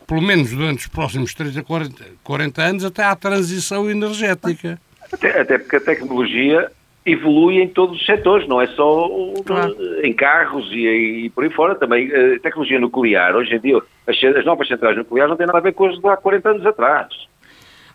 [0.06, 4.78] Pelo menos durante os próximos 30, 40, 40 anos, até à transição energética.
[5.12, 6.70] Até, até porque a tecnologia
[7.04, 9.08] evolui em todos os setores, não é só
[9.44, 9.76] claro.
[10.04, 12.08] em carros e, e, por aí fora também.
[12.12, 15.62] A tecnologia nuclear, hoje em dia, as, as novas centrais nucleares não têm nada a
[15.62, 17.08] ver com as de há 40 anos atrás.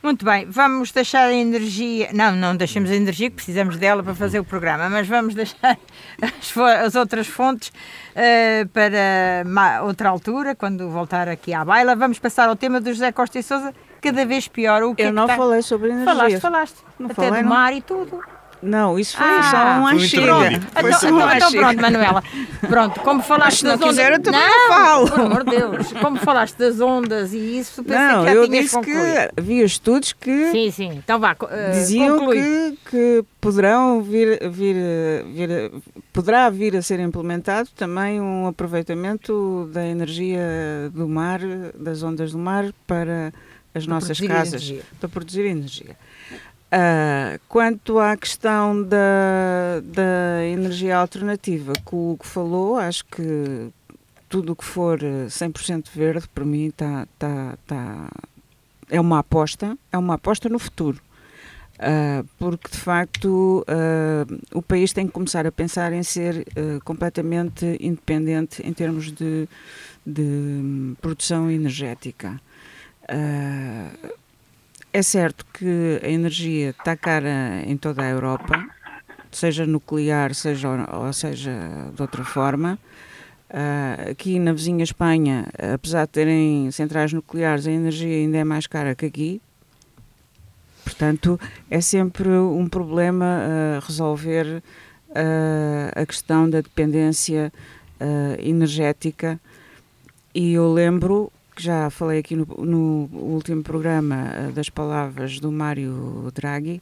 [0.05, 2.09] Muito bem, vamos deixar a energia.
[2.13, 5.79] Não, não deixemos a energia, que precisamos dela para fazer o programa, mas vamos deixar
[6.21, 11.95] as, as outras fontes uh, para outra altura, quando voltar aqui à baila.
[11.95, 14.83] Vamos passar ao tema do José Costa e Souza, cada vez pior.
[14.83, 16.13] O que Eu é não que falei sobre energia.
[16.13, 16.77] Falaste, falaste.
[16.99, 17.77] Não Até falei, do mar não.
[17.79, 18.35] e tudo.
[18.65, 20.51] Não, isso foi ah, só um achega.
[20.51, 22.23] Então, então, então pronto, Manuela.
[22.67, 23.89] Pronto, como falaste das ondas...
[23.89, 25.12] Quiser, eu também não, falo.
[25.12, 25.93] Por amor de Deus.
[25.93, 29.04] Como falaste das ondas e isso, pensei não, que já eu disse concluído.
[29.04, 30.51] que havia estudos que...
[30.51, 31.01] Sim, sim.
[31.04, 34.75] Então vá, uh, Diziam que, que poderão vir, vir,
[35.34, 35.71] vir,
[36.12, 40.41] poderá vir a ser implementado também um aproveitamento da energia
[40.93, 41.39] do mar,
[41.78, 43.32] das ondas do mar, para
[43.73, 44.82] as para nossas casas, energia.
[44.99, 45.97] para produzir energia.
[46.75, 53.69] Uh, quanto à questão da, da energia alternativa que o que falou, acho que
[54.27, 58.09] tudo o que for 100% verde, para mim, tá, tá, tá,
[58.89, 60.99] é uma aposta, é uma aposta no futuro.
[61.75, 66.83] Uh, porque de facto uh, o país tem que começar a pensar em ser uh,
[66.83, 69.47] completamente independente em termos de,
[70.05, 72.39] de produção energética.
[74.95, 78.65] É certo que a energia está cara em toda a Europa,
[79.29, 81.51] seja nuclear, seja ou seja
[81.93, 82.79] de outra forma.
[83.49, 88.67] Uh, aqui na vizinha Espanha, apesar de terem centrais nucleares, a energia ainda é mais
[88.67, 89.41] cara que aqui.
[90.86, 91.38] Portanto,
[91.69, 94.63] é sempre um problema uh, resolver
[95.10, 97.51] uh, a questão da dependência
[98.39, 99.38] energética.
[100.34, 105.51] E eu lembro que já falei aqui no, no último programa uh, das palavras do
[105.51, 106.81] Mário Draghi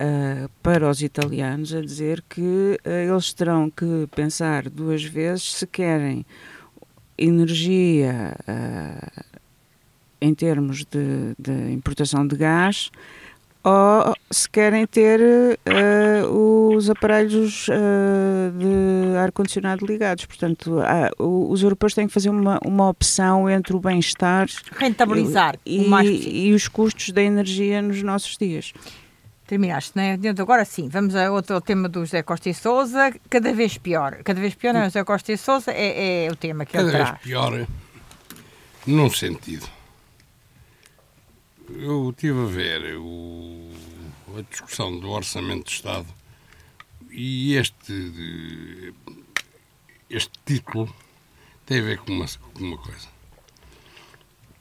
[0.00, 5.66] uh, para os italianos, a dizer que uh, eles terão que pensar duas vezes se
[5.66, 6.24] querem
[7.18, 8.36] energia
[10.20, 12.90] em termos de, de importação de gás
[13.66, 20.24] ou se querem ter uh, os aparelhos uh, de ar-condicionado ligados.
[20.24, 24.46] Portanto, uh, os europeus têm que fazer uma, uma opção entre o bem-estar
[24.78, 28.72] rentabilizar e, e, e, os custos da energia nos nossos dias.
[29.48, 30.16] Terminaste, não é?
[30.38, 34.18] Agora sim, vamos a outro tema do José Costa e Souza, cada vez pior.
[34.22, 34.84] Cada vez pior, não é?
[34.84, 37.08] José Costa e Souza é, é o tema que cada ele traz.
[37.08, 37.66] Cada vez pior,
[38.86, 39.75] num sentido
[41.74, 43.70] eu estive a ver o,
[44.36, 46.06] a discussão do Orçamento de Estado
[47.10, 48.94] e este,
[50.08, 50.94] este título
[51.64, 53.08] tem a ver com uma, com uma coisa.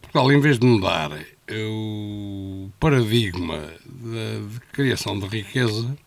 [0.01, 1.11] Portugal, em vez de mudar
[1.51, 5.97] o paradigma de criação de riqueza,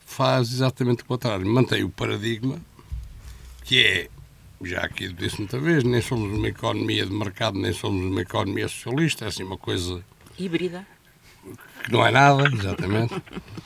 [0.00, 1.46] faz exatamente o contrário.
[1.46, 2.60] Mantém o paradigma
[3.64, 4.10] que é
[4.62, 8.66] já aqui disse muita vez, nem somos uma economia de mercado, nem somos uma economia
[8.66, 10.04] socialista, é assim uma coisa
[10.38, 10.86] Híbrida.
[11.84, 13.14] Que não é nada, exatamente.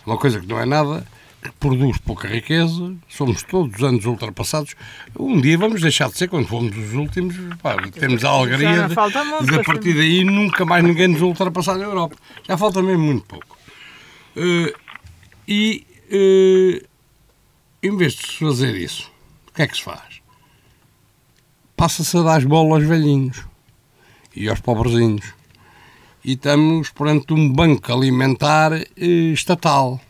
[0.06, 1.06] Uma coisa que não é nada,
[1.42, 4.74] que produz pouca riqueza, somos todos os anos ultrapassados.
[5.18, 9.46] Um dia vamos deixar de ser, quando fomos os últimos, pá, temos a alegria de,
[9.46, 12.16] de, a partir daí nunca mais ninguém nos ultrapassar na Europa.
[12.46, 13.58] Já falta mesmo muito pouco.
[14.36, 14.72] Uh,
[15.46, 16.88] e uh,
[17.82, 19.10] em vez de se fazer isso,
[19.48, 20.22] o que é que se faz?
[21.76, 23.44] Passa-se a dar as bolas aos velhinhos
[24.36, 25.34] e aos pobrezinhos
[26.24, 28.86] e estamos perante um banco alimentar eh,
[29.32, 30.00] estatal.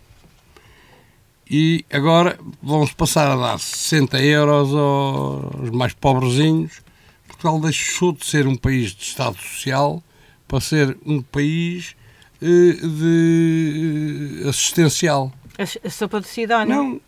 [1.51, 6.81] E agora vão-se passar a dar 60 euros aos mais pobrezinhos.
[7.27, 10.03] Portugal deixou de ser um país de Estado Social
[10.47, 11.95] para ser um país
[12.41, 15.33] eh, de assistencial.
[15.59, 16.75] A, sopa de Sidónia.
[16.75, 17.01] Não,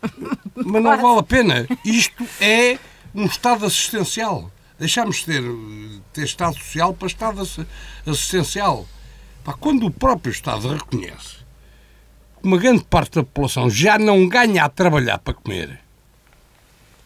[0.55, 1.67] mas não vale a pena.
[1.83, 2.77] Isto é
[3.13, 4.51] um Estado assistencial.
[4.77, 5.43] Deixámos de ter,
[6.13, 7.41] ter Estado Social para Estado
[8.05, 8.85] assistencial.
[9.53, 11.37] Quando o próprio Estado reconhece
[12.41, 15.79] que uma grande parte da população já não ganha a trabalhar para comer,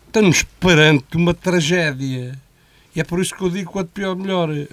[0.08, 2.40] estamos perante uma tragédia.
[2.96, 4.50] E é por isso que eu digo quanto pior, melhor.
[4.52, 4.68] Eh,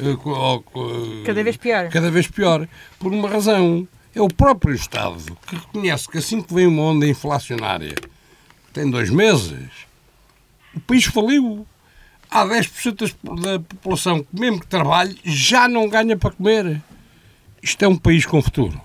[1.24, 1.88] cada vez pior.
[1.90, 2.66] Cada vez pior.
[2.98, 3.86] Por uma razão.
[4.14, 7.94] É o próprio Estado que reconhece que assim que vem uma onda inflacionária,
[8.72, 9.68] tem dois meses,
[10.74, 11.66] o país faliu.
[12.30, 16.82] Há 10% da população que, mesmo que trabalhe, já não ganha para comer
[17.66, 18.80] isto é um país com futuro.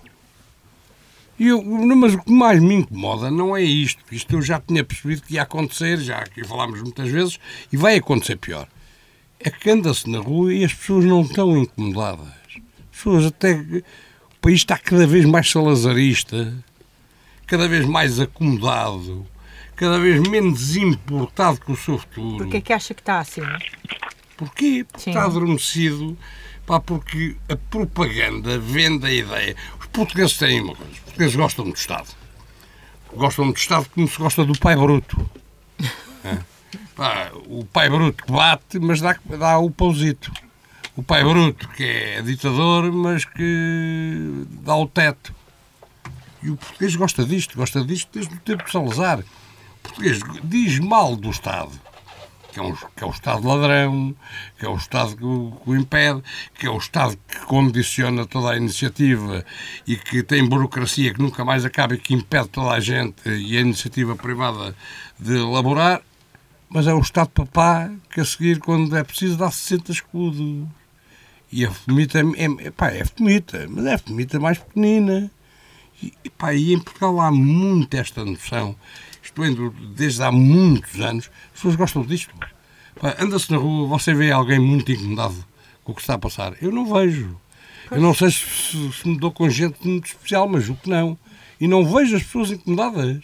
[1.37, 4.03] E eu, mas o que mais me incomoda não é isto.
[4.11, 7.39] Isto eu já tinha percebido que ia acontecer, já aqui falámos muitas vezes,
[7.71, 8.67] e vai acontecer pior.
[9.39, 12.27] É que anda-se na rua e as pessoas não estão incomodadas.
[12.47, 13.53] As pessoas até.
[13.53, 16.53] O país está cada vez mais salazarista,
[17.45, 19.25] cada vez mais acomodado,
[19.75, 22.37] cada vez menos importado com o seu futuro.
[22.37, 23.43] Porquê é que acha que está assim?
[24.37, 24.85] Porquê?
[24.97, 25.11] Sim.
[25.11, 26.17] Está adormecido
[26.71, 29.57] Pá, porque a propaganda vende a ideia.
[29.77, 30.89] Os portugueses têm uma coisa.
[30.89, 32.07] Os portugueses gostam do Estado.
[33.13, 35.29] Gostam do Estado como se gosta do pai bruto.
[36.23, 36.37] É.
[36.95, 40.31] Pá, o pai bruto que bate, mas dá, dá o pãozito.
[40.95, 45.35] O pai bruto que é ditador, mas que dá o teto.
[46.41, 49.19] E o português gosta disto, gosta disto desde o tempo de Salazar.
[49.19, 49.23] O
[49.83, 51.80] português diz mal do Estado
[52.51, 54.15] que é, um, que é o Estado ladrão,
[54.59, 56.21] que é o Estado que o, que o, impede,
[56.53, 59.45] que é o Estado que condiciona toda a iniciativa
[59.87, 63.57] e que tem burocracia que nunca mais acaba e que impede toda a gente e
[63.57, 64.75] a iniciativa privada
[65.19, 66.01] de elaborar,
[66.69, 70.67] mas é o Estado papá que a seguir, quando é preciso, dá 60 escudos.
[71.51, 75.29] E a fomita é, é, pá, é fomita, mas é fomita mais pequenina.
[76.01, 78.75] E, pá, e em Portugal há muito esta noção
[79.39, 82.33] indo desde há muitos anos, as pessoas gostam disto.
[83.19, 85.45] Anda-se na rua, você vê alguém muito incomodado
[85.83, 86.53] com o que está a passar.
[86.61, 87.35] Eu não vejo.
[87.89, 91.17] Eu não sei se, se me dou com gente muito especial, mas o que não.
[91.59, 93.23] E não vejo as pessoas incomodadas.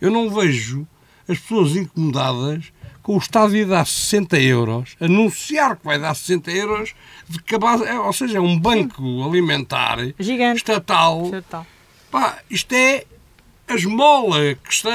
[0.00, 0.86] Eu não vejo
[1.28, 6.50] as pessoas incomodadas com o Estado de dar 60 euros, anunciar que vai dar 60
[6.50, 6.94] euros,
[7.28, 10.56] de cabaz, é, ou seja, é um banco alimentar Gigante.
[10.56, 11.26] estatal.
[11.26, 11.64] estatal.
[12.10, 13.04] Pá, isto é
[13.68, 14.90] a esmola que está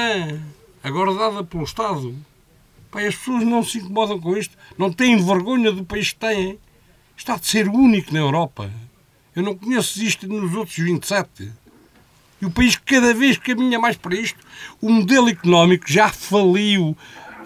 [0.82, 2.14] agora dada pelo Estado.
[2.90, 6.58] Pai, as pessoas não se incomodam com isto, não têm vergonha do país que têm.
[7.16, 8.70] Está de ser único na Europa.
[9.36, 11.52] Eu não conheço isto nos outros 27.
[12.40, 14.38] E o país cada vez caminha mais para isto.
[14.80, 16.96] O modelo económico já faliu.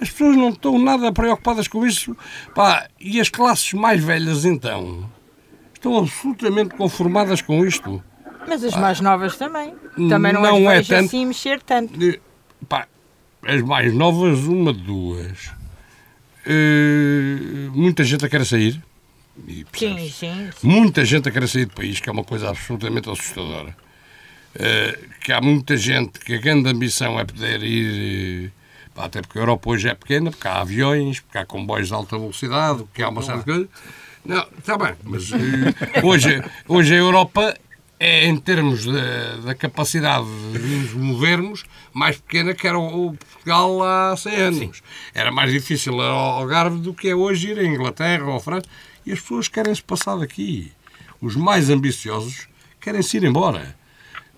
[0.01, 2.17] As pessoas não estão nada preocupadas com isso.
[2.55, 5.09] Pá, e as classes mais velhas, então,
[5.75, 8.03] estão absolutamente conformadas com isto.
[8.47, 9.75] Mas as mais novas também.
[10.09, 11.99] Também não, não as é tanto, assim mexer tanto.
[12.69, 12.87] Pá,
[13.47, 15.51] as mais novas, uma, duas.
[16.47, 18.81] Uh, muita gente a querer sair.
[19.47, 22.49] E, sim, sim, sim, Muita gente a querer sair do país, que é uma coisa
[22.51, 23.77] absolutamente assustadora.
[24.55, 28.53] Uh, que há muita gente que a grande ambição é poder ir,
[28.97, 31.95] uh, até porque a Europa hoje é pequena, porque há aviões, porque há comboios de
[31.95, 33.69] alta velocidade, porque há uma série de coisas.
[34.25, 35.37] Não, está bem, mas uh,
[36.03, 37.55] hoje, hoje a Europa
[37.99, 38.85] é, em termos
[39.43, 44.59] da capacidade de nos movermos, mais pequena que era o, o Portugal há 100 anos.
[44.59, 44.83] Sim.
[45.15, 48.41] Era mais difícil ir ao Algarve do que é hoje ir à Inglaterra ou à
[48.41, 48.67] França.
[49.05, 50.73] E as pessoas querem-se passar daqui.
[51.21, 52.49] Os mais ambiciosos
[52.81, 53.77] querem-se ir embora.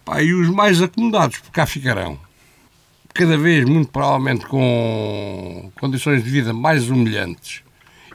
[0.05, 2.19] Pá, e os mais acomodados, por cá ficarão.
[3.13, 7.63] Cada vez, muito provavelmente, com condições de vida mais humilhantes.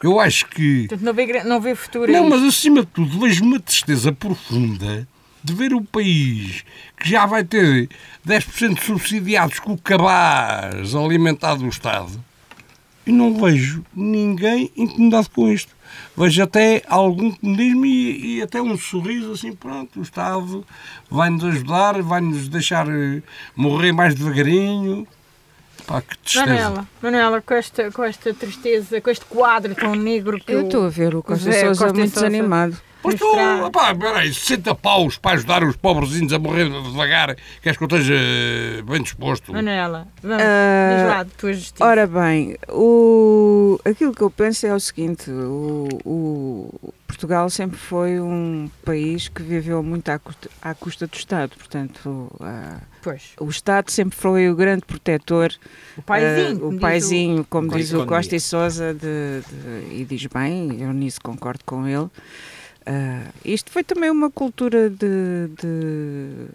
[0.02, 0.88] Eu acho que.
[0.88, 2.12] Portanto, não vê, não vê futuro.
[2.12, 5.08] Não, mas acima de tudo, vejo uma tristeza profunda
[5.44, 6.64] de ver o país
[6.98, 7.90] que já vai ter
[8.28, 12.24] 10% subsidiados com o cabaz alimentado do Estado
[13.06, 15.76] e não vejo ninguém incomodado com isto.
[16.18, 20.66] Vejo até algum comodismo e, e até um sorriso assim, pronto, o Estado
[21.10, 23.22] vai-nos ajudar, vai-nos deixar eh,
[23.56, 25.08] morrer mais devagarinho.
[25.86, 26.46] Pá, que tristeza.
[26.46, 30.86] Manuela, Manuela com, esta, com esta tristeza, com este quadro tão negro que Eu estou
[30.86, 32.78] a ver o Costa Sousa muito desanimado.
[33.04, 37.84] Pois tu, pá, peraí, 60 paus para ajudar os pobrezinhos a morrer devagar, queres que
[37.84, 38.16] eu esteja
[38.90, 39.52] bem disposto?
[39.52, 41.86] Manela, vamos, uh, diz lá, tua justiça.
[41.86, 48.22] Ora bem, o, aquilo que eu penso é o seguinte, o, o Portugal sempre foi
[48.22, 53.92] um país que viveu muito à custa, à custa do Estado, portanto, uh, o Estado
[53.92, 55.52] sempre foi o grande protetor,
[55.98, 60.06] o paizinho, uh, o paizinho o, como diz o Costa e Sousa, de, de, e
[60.06, 62.10] diz bem, eu nisso concordo com ele,
[62.86, 66.48] Uh, isto foi também uma cultura de, de,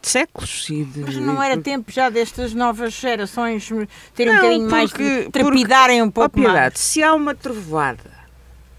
[0.00, 3.68] de séculos e de, Mas não era tempo já destas novas gerações
[4.14, 6.78] terem um bocadinho porque, mais de trepidarem um pouco piedade, mais?
[6.78, 8.10] Se há uma trovoada,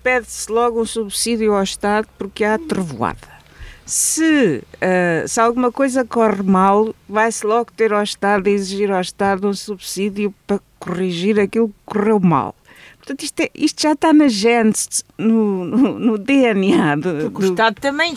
[0.02, 3.30] pede-se logo um subsídio ao Estado porque há trovoada.
[3.86, 9.48] Se, uh, se alguma coisa corre mal, vai-se logo ter ao Estado, exigir ao Estado
[9.48, 12.56] um subsídio para corrigir aquilo que correu mal.
[13.02, 16.96] Portanto, isto, é, isto já está na gênese, no, no, no DNA.
[16.98, 17.48] Do, Porque do...
[17.48, 18.14] o Estado também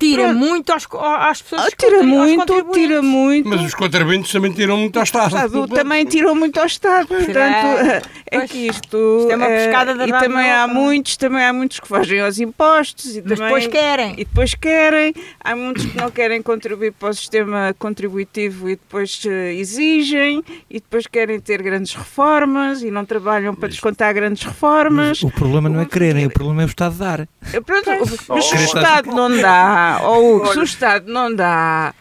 [0.00, 0.38] tira Pronto.
[0.38, 0.86] muito às,
[1.18, 3.48] às pessoas ah, tira muito, tira muito.
[3.48, 5.36] Mas os contribuintes também tiram muito ao Estado.
[5.36, 7.06] Estado também tiram muito ao Estado.
[7.08, 8.02] Portanto, é,
[8.38, 8.96] é que isto.
[9.20, 12.38] Isto é uma pescada da E também há muitos, também há muitos que fogem aos
[12.38, 14.12] impostos e Mas também, depois querem.
[14.12, 15.14] E depois querem.
[15.38, 20.74] Há muitos que não querem contribuir para o sistema contributivo e depois uh, exigem e
[20.80, 25.22] depois querem ter grandes reformas e não trabalham para descontar grandes reformas.
[25.22, 27.28] Mas o problema não é quererem, o problema é o Estado dar.
[27.64, 27.90] Pronto,
[28.28, 31.94] mas o Estado não dá ou oh, se o Estado não dá,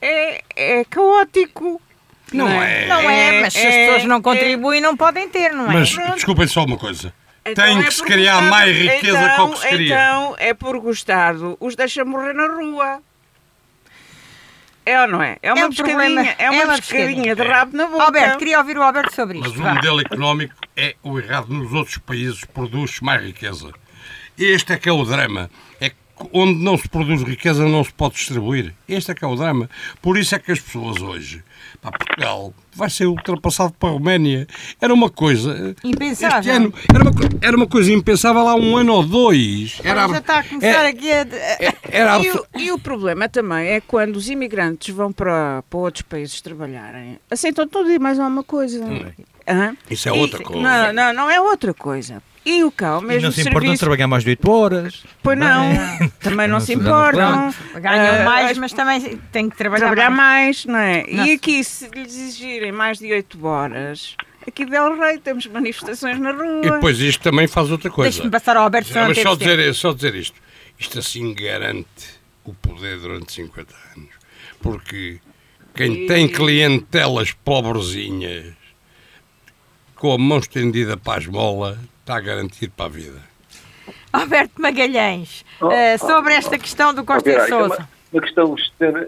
[0.00, 1.80] é, é caótico.
[2.32, 2.84] Não, não é.
[2.84, 2.88] é.
[2.88, 5.74] Não é, mas se as é, pessoas não contribuem, não podem ter, não é?
[5.74, 7.12] Mas desculpem só uma coisa.
[7.44, 9.94] Então Tem é que se criar Estado, mais riqueza então, que o que se cria.
[9.94, 13.02] Então é porque o Estado os deixa morrer na rua.
[14.86, 15.38] É ou não é?
[15.42, 18.04] É uma é um pescadinha, é uma, é uma pescadinha de rabo na boca.
[18.04, 19.48] Alberto, queria ouvir o Alberto sobre isto.
[19.48, 23.72] Mas o modelo económico é o errado nos outros países, produz mais riqueza.
[24.36, 25.50] Este é que é o drama.
[26.32, 28.72] Onde não se produz riqueza não se pode distribuir.
[28.88, 29.68] Este é que é o drama.
[30.00, 31.42] Por isso é que as pessoas hoje,
[31.82, 34.46] para Portugal, vai ser ultrapassado para a Roménia.
[34.80, 35.74] Era uma coisa.
[35.82, 36.38] Impensável.
[36.38, 39.80] Este ano, era, uma, era uma coisa impensável há um ano ou dois.
[39.82, 41.20] Era, já está a começar é, aqui a.
[41.20, 45.78] É, era, e, o, e o problema também é quando os imigrantes vão para, para
[45.78, 48.84] outros países trabalharem, aceitam tudo e mais alguma coisa.
[48.84, 49.76] Hum.
[49.90, 50.62] Isso é outra coisa.
[50.62, 52.22] Não, não, não é outra coisa.
[52.44, 53.74] E o cão, mesmo e não se importam serviço...
[53.74, 55.04] de trabalhar mais de 8 horas.
[55.22, 55.72] Pois não,
[56.20, 57.54] também não, não se importam.
[57.74, 60.66] Ganham uh, mais, mas também têm que trabalhar, trabalhar mais.
[60.66, 60.66] mais.
[60.66, 61.06] não é?
[61.10, 61.30] Nossa.
[61.30, 64.14] E aqui, se lhes exigirem mais de 8 horas,
[64.46, 66.60] aqui Del Rey temos manifestações na rua.
[66.64, 68.10] E depois isto também faz outra coisa.
[68.10, 70.38] Deixa-me passar ao Alberto Mas só dizer, só dizer isto.
[70.78, 74.10] Isto assim garante o poder durante 50 anos.
[74.60, 75.18] Porque
[75.74, 76.06] quem e...
[76.06, 78.63] tem clientelas pobrezinhas
[80.04, 83.20] com a mão estendida para a esmola está garantido para a vida.
[84.12, 87.74] Alberto Magalhães, oh, uh, sobre esta questão do Costa okay, Sousa.
[87.74, 88.54] É uma, uma questão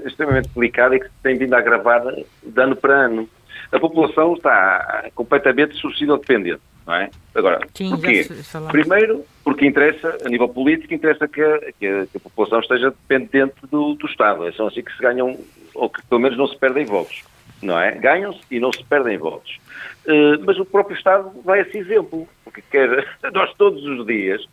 [0.06, 3.28] extremamente delicada e que tem vindo a agravar de ano para ano.
[3.70, 7.11] A população está completamente subsídio dependente, não é?
[7.34, 8.26] Agora, Sim, porquê?
[8.70, 12.90] Primeiro, porque interessa, a nível político, interessa que a, que a, que a população esteja
[12.90, 14.49] dependente do, do Estado.
[14.49, 15.38] É só assim que se ganham,
[15.74, 17.22] ou que pelo menos não se perdem votos,
[17.62, 17.92] não é?
[17.92, 19.59] Ganham-se e não se perdem votos.
[20.07, 24.46] Uh, mas o próprio Estado vai esse exemplo, porque quer, nós todos os dias,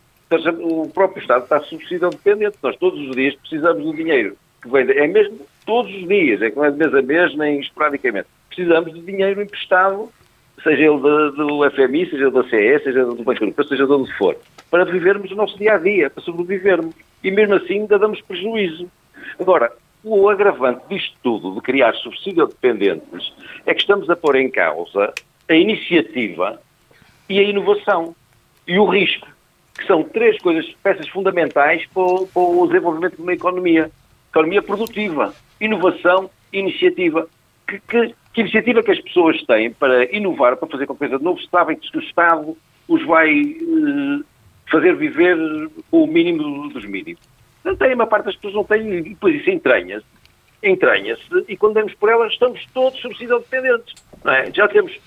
[0.60, 4.90] o próprio Estado está subsídio dependente, nós todos os dias precisamos do dinheiro que vem,
[4.90, 8.26] é mesmo todos os dias, é que não é de mês a mês nem esporadicamente,
[8.48, 10.10] precisamos de dinheiro emprestado,
[10.62, 14.12] seja ele do, do FMI, seja da CE, seja do Banco Europeu, seja de onde
[14.16, 14.36] for.
[14.70, 16.94] para vivermos o nosso dia a dia, para sobrevivermos.
[17.22, 18.90] E mesmo assim ainda damos prejuízo.
[19.38, 19.72] Agora,
[20.04, 23.32] o agravante disto tudo, de criar subsídio dependentes,
[23.64, 25.12] é que estamos a pôr em causa
[25.48, 26.60] a iniciativa
[27.28, 28.14] e a inovação.
[28.66, 29.26] E o risco,
[29.76, 33.90] que são três coisas, peças fundamentais para o, para o desenvolvimento de uma economia.
[34.30, 37.28] Economia produtiva, inovação e iniciativa.
[37.66, 41.24] Que, que, que, iniciativa que as pessoas têm para inovar, para fazer qualquer coisa de
[41.24, 44.24] novo, sabem que o Estado os vai eh,
[44.70, 45.36] fazer viver
[45.90, 47.33] o mínimo dos mínimos.
[47.64, 50.04] Não tem, uma parte das pessoas não tem, e depois isso entranha-se,
[50.62, 53.94] entranha-se, e quando demos por elas estamos todos subsídio dependentes.
[54.26, 54.52] É?
[54.52, 54.98] Já temos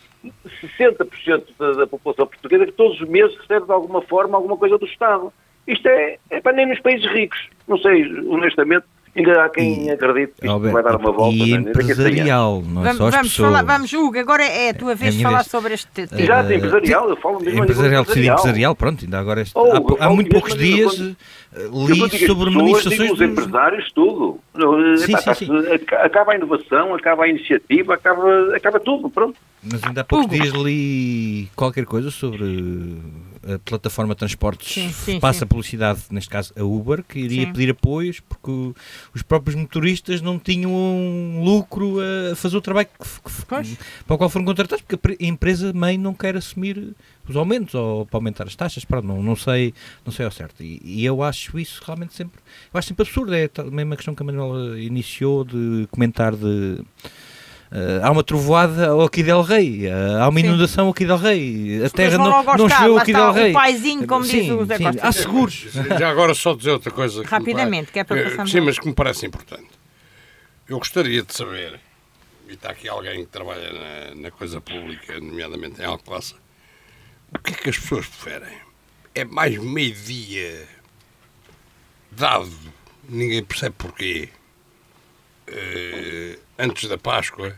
[0.76, 4.78] 60% da, da, população portuguesa que todos os meses recebe de alguma forma alguma coisa
[4.78, 5.32] do Estado.
[5.68, 7.40] Isto é, é para nem nos países ricos.
[7.68, 8.86] Não sei, honestamente,
[9.18, 11.36] Ainda há quem e, acredite que isto vai dar uma volta.
[11.36, 11.72] E né?
[11.72, 13.50] empresarial, não é vamos, só as vamos pessoas.
[13.50, 15.48] Falar, vamos, Hugo, agora é a tua vez de falar vez.
[15.48, 16.22] sobre este tema.
[16.22, 18.04] Já, uh, empresarial, eu falo mesmo empresarial.
[18.04, 21.18] Empresarial, empresarial, pronto, ainda agora este, oh, há, há muito poucos dias quando,
[21.56, 23.12] eh, li sobre manifestações...
[23.12, 24.40] Os empresários, tudo.
[24.98, 25.52] Sim, Epá, sim, sim.
[25.96, 29.36] Acaba a inovação, acaba a iniciativa, acaba, acaba tudo, pronto.
[29.64, 30.36] Mas ainda há poucos Hugo.
[30.36, 32.46] dias li qualquer coisa sobre
[33.44, 35.48] a plataforma de transportes sim, sim, passa sim.
[35.48, 38.74] publicidade, neste caso a Uber, que iria pedir apoios porque
[39.14, 44.18] os próprios motoristas não tinham um lucro a fazer o trabalho que, que, para o
[44.18, 46.96] qual foram contratados, porque a empresa mãe não quer assumir
[47.28, 49.74] os aumentos ou para aumentar as taxas, pronto, não, não, sei,
[50.06, 50.64] não sei ao certo.
[50.64, 52.40] E, e, eu acho isso realmente sempre,
[52.74, 56.82] eu acho sempre absurdo, é a mesma questão que a Manuela iniciou de comentar de
[57.70, 60.92] Uh, há uma trovoada aqui Del Rei, uh, há uma inundação sim.
[60.92, 63.52] aqui Del Rei, a terra não, não choveu aqui Del Rei.
[63.52, 65.06] O paizinho, como sim, diz o Zé Costa.
[65.06, 65.68] Há seguros.
[66.00, 67.24] Já agora só dizer outra coisa.
[67.24, 69.68] Que Rapidamente, que é para passar Sim, mas que me parece importante.
[70.66, 71.78] Eu gostaria de saber,
[72.48, 76.36] e está aqui alguém que trabalha na, na coisa pública, nomeadamente em Alcoaça,
[77.34, 78.58] o que é que as pessoas preferem?
[79.14, 80.66] É mais meio-dia
[82.12, 82.50] dado,
[83.10, 84.30] ninguém percebe porquê,
[85.50, 87.56] uh, antes da Páscoa,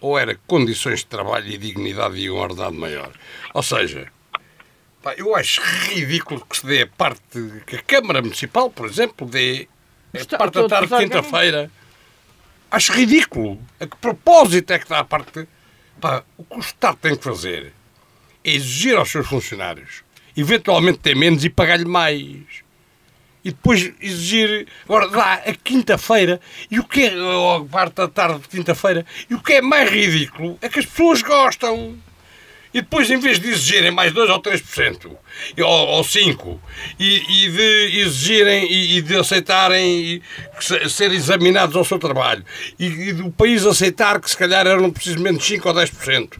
[0.00, 3.12] ou era condições de trabalho e dignidade e um ordenado maior.
[3.54, 4.10] Ou seja,
[5.02, 9.26] pá, eu acho ridículo que se dê a parte que a Câmara Municipal, por exemplo,
[9.26, 9.68] dê
[10.14, 11.70] a parte da tarde de quinta-feira.
[12.70, 13.60] Acho ridículo.
[13.78, 15.46] A que propósito é que dá a parte.
[16.00, 17.72] Pá, o que o Estado tem que fazer
[18.42, 20.02] é exigir aos seus funcionários,
[20.34, 22.64] eventualmente ter menos e pagar-lhe mais
[23.44, 28.40] e depois exigir agora lá a quinta-feira e o que é ou parte da tarde
[28.40, 31.96] de quinta-feira e o que é mais ridículo é que as pessoas gostam.
[32.72, 35.06] E depois em vez de exigirem mais 2 ou 3%
[35.58, 36.60] ou, ou 5
[37.00, 40.22] e, e de exigirem e, e de aceitarem e,
[40.88, 42.44] ser examinados ao seu trabalho
[42.78, 46.38] e, e do país aceitar que se calhar eram precisamente 5 ou 10%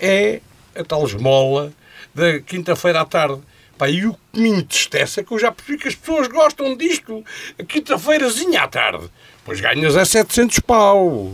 [0.00, 0.40] é
[0.76, 1.72] a tal esmola
[2.14, 3.40] da quinta-feira à tarde
[3.78, 6.76] Pá, e o que me entristece é que eu já percebi que as pessoas gostam
[6.76, 7.24] disto.
[7.58, 9.08] A quinta-feirazinha à tarde.
[9.44, 11.32] Pois ganhas a 700 paus.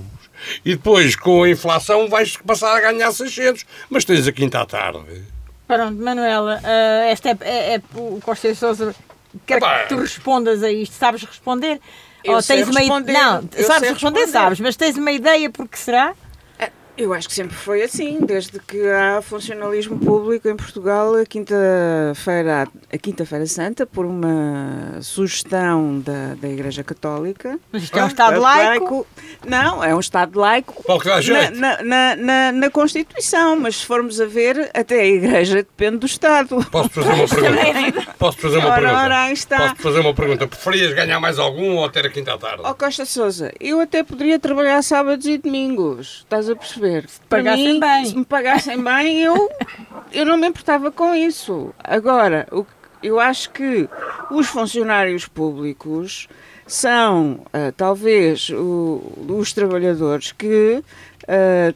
[0.62, 3.64] E depois, com a inflação, vais passar a ganhar 600.
[3.88, 5.22] Mas tens a quinta à tarde.
[5.66, 8.94] Pronto, Manuela, uh, esta é, é, é o Costa Sousa.
[9.46, 10.94] Quero que tu respondas a isto.
[10.94, 11.80] Sabes responder?
[12.22, 13.12] Eu Ou tens uma responder.
[13.12, 16.14] Não, eu sabes responder, responder, sabes, mas tens uma ideia porque será?
[16.96, 22.68] Eu acho que sempre foi assim, desde que há funcionalismo público em Portugal, a quinta-feira,
[22.92, 27.58] a quinta-feira santa, por uma sugestão da, da Igreja Católica.
[27.72, 28.84] Mas isto é um Estado laico?
[28.84, 29.06] laico?
[29.44, 30.84] Não, é um Estado laico
[31.52, 36.06] na, na, na, na, Constituição, mas se formos a ver, até a Igreja depende do
[36.06, 36.64] Estado.
[36.70, 38.14] Posso fazer uma pergunta?
[38.16, 39.02] Posso fazer uma pergunta?
[39.02, 39.58] Ora, está.
[39.70, 40.46] Posso fazer uma pergunta?
[40.46, 42.62] Preferias ganhar mais algum ou ter a quinta à tarde?
[42.62, 46.83] Ó oh, Costa Sousa, eu até poderia trabalhar sábados e domingos, estás a perceber?
[46.84, 47.08] Perceber.
[47.08, 48.04] Se pagassem mim, bem.
[48.04, 49.50] Se me pagassem bem, eu,
[50.12, 51.74] eu não me importava com isso.
[51.82, 52.66] Agora, o,
[53.02, 53.88] eu acho que
[54.30, 56.28] os funcionários públicos
[56.66, 60.82] são, uh, talvez, o, os trabalhadores que
[61.22, 61.74] uh,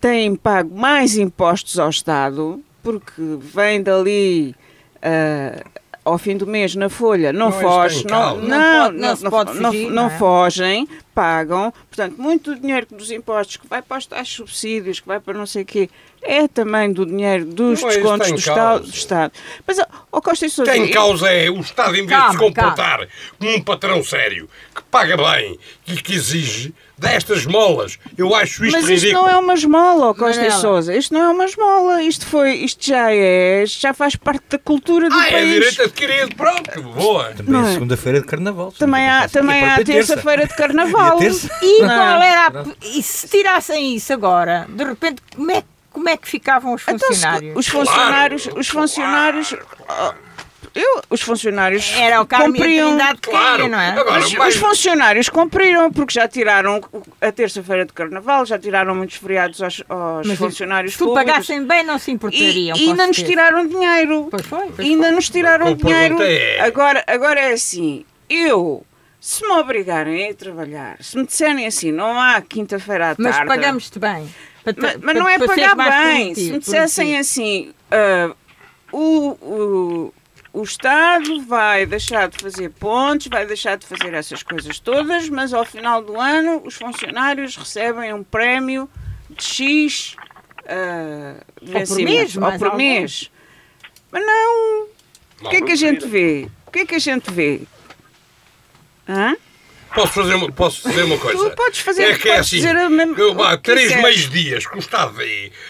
[0.00, 4.54] têm pago mais impostos ao Estado, porque vem dali.
[4.96, 5.76] Uh,
[6.06, 7.32] ao fim do mês na folha.
[7.32, 13.10] Não, não fogem, não, não, não, não, não, fogem, pagam, portanto, muito do dinheiro dos
[13.10, 15.90] impostos que vai para os tais subsídios, que vai para não sei o quê,
[16.22, 19.32] é também do dinheiro dos não descontos do Estado, do Estado.
[19.66, 19.78] Mas,
[20.12, 20.70] oh, Costa Sousa...
[20.70, 23.08] Tem causa é o Estado, em vez calma, de se comportar calma.
[23.40, 27.98] como um patrão sério, que paga bem e que exige destas esmolas.
[28.16, 30.60] Eu acho isto Mas isto não é uma esmola, Costa Manela.
[30.60, 30.96] Sousa.
[30.96, 32.02] Isto não é uma esmola.
[32.02, 35.34] Isto foi, isto já é, já faz parte da cultura do ah, país.
[35.34, 37.32] Ah, é direito adquirido, pronto, boa.
[37.34, 38.72] Também é segunda-feira de carnaval.
[38.72, 41.18] Também há, também há terça-feira de carnaval.
[41.22, 45.76] e, e qual era a, E se tirassem isso agora, de repente, como é que
[45.96, 47.42] como é que ficavam os funcionários?
[47.42, 49.54] Então, os funcionários, claro, os funcionários,
[49.86, 50.16] claro.
[50.76, 52.98] Eu, os funcionários Era o cumpriam.
[53.22, 53.66] Claro.
[53.66, 53.88] não é?
[53.98, 54.54] Agora, os, mas...
[54.54, 56.82] os funcionários cumpriram porque já tiraram
[57.18, 61.22] a terça-feira de carnaval, já tiraram muitos feriados aos, aos mas, funcionários se públicos.
[61.22, 62.76] Se pagassem bem, não se importariam.
[62.76, 64.28] E ainda nos tiraram dinheiro.
[64.30, 64.66] Pois foi.
[64.76, 65.16] Pois ainda foi.
[65.16, 66.18] nos tiraram dinheiro.
[66.20, 66.60] É...
[66.60, 68.84] Agora, agora é assim, eu
[69.18, 73.22] se me obrigarem a ir trabalhar, se me disserem assim, não há quinta-feira à tarde.
[73.22, 74.28] Mas pagamos-te bem.
[74.62, 76.34] Para, mas, mas não é pagar bem.
[76.34, 78.36] se me dissessem assim, uh,
[78.92, 80.14] o, o,
[80.56, 85.52] o Estado vai deixar de fazer pontos, vai deixar de fazer essas coisas todas, mas
[85.52, 88.88] ao final do ano os funcionários recebem um prémio
[89.28, 90.16] de X
[90.62, 93.30] uh, ou por mês, ou por mês.
[94.10, 94.86] Mas não.
[95.42, 96.48] O que é que a gente vê?
[96.66, 97.60] O que é que a gente vê?
[99.06, 99.36] Hã?
[99.94, 101.50] Posso fazer uma, posso dizer uma coisa?
[101.50, 102.62] Tu podes fazer É que é assim,
[103.18, 105.14] eu, há três meios dias que o Estado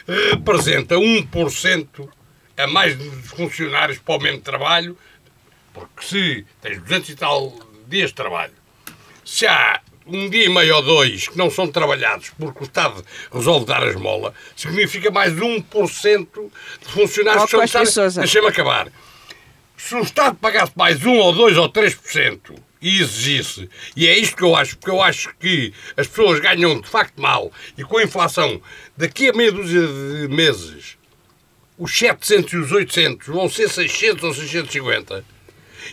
[0.06, 2.08] representa 1%
[2.56, 4.96] a mais funcionários para o mesmo trabalho,
[5.72, 7.52] porque se tens 200 e tal
[7.88, 8.54] dias de trabalho,
[9.24, 13.04] se há um dia e meio ou dois que não são trabalhados porque o Estado
[13.32, 16.28] resolve dar a esmola, significa mais de 1%
[16.80, 18.88] de funcionários que são Deixa-me acabar.
[19.76, 24.36] Se o Estado pagasse mais 1 ou 2 ou 3% e exigisse, e é isto
[24.36, 27.98] que eu acho, porque eu acho que as pessoas ganham de facto mal e com
[27.98, 28.60] a inflação
[28.96, 30.95] daqui a meia dúzia de meses
[31.78, 35.24] os 700 e os 800 vão ser 600 ou 650.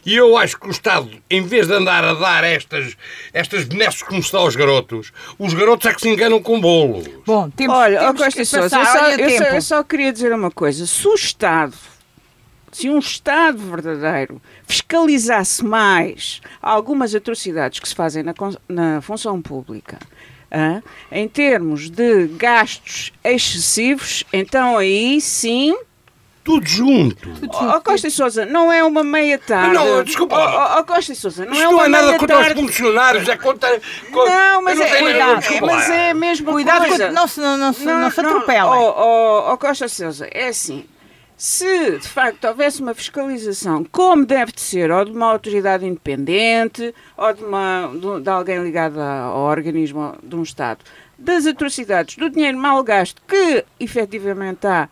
[0.05, 2.97] E eu acho que o Estado, em vez de andar a dar estas,
[3.31, 7.07] estas benesses como está aos garotos, os garotos é que se enganam com bolos.
[7.25, 10.34] Bom, temos, Olha, temos oh, que Sousa, eu, só, eu, só, eu só queria dizer
[10.34, 10.88] uma coisa.
[10.88, 11.75] Se o Estado,
[12.71, 18.34] se um Estado verdadeiro fiscalizasse mais algumas atrocidades que se fazem na,
[18.67, 19.99] na função pública,
[21.12, 25.76] em termos de gastos excessivos, então aí sim
[26.43, 27.30] tudo junto.
[27.54, 29.74] Ó oh, Costa e Sousa, não é uma meia tarde.
[29.74, 30.36] Não, desculpa.
[30.36, 33.30] Ó oh, oh, Costa e Sousa, não é uma não é nada contra os funcionários,
[33.30, 33.82] é contra.
[34.12, 37.12] Não, mas não é, cuidado, é, mas é a mesma cuidado coisa.
[37.12, 38.76] Não se, não, não, não, não se atropela.
[38.76, 40.86] Ó oh, Costa e Sousa, é assim.
[41.45, 46.95] Se de facto houvesse uma fiscalização como deve de ser, ou de uma autoridade independente,
[47.17, 50.79] ou de, uma, de, de alguém ligado ao organismo de um Estado,
[51.17, 54.87] das atrocidades, do dinheiro mal gasto que efetivamente há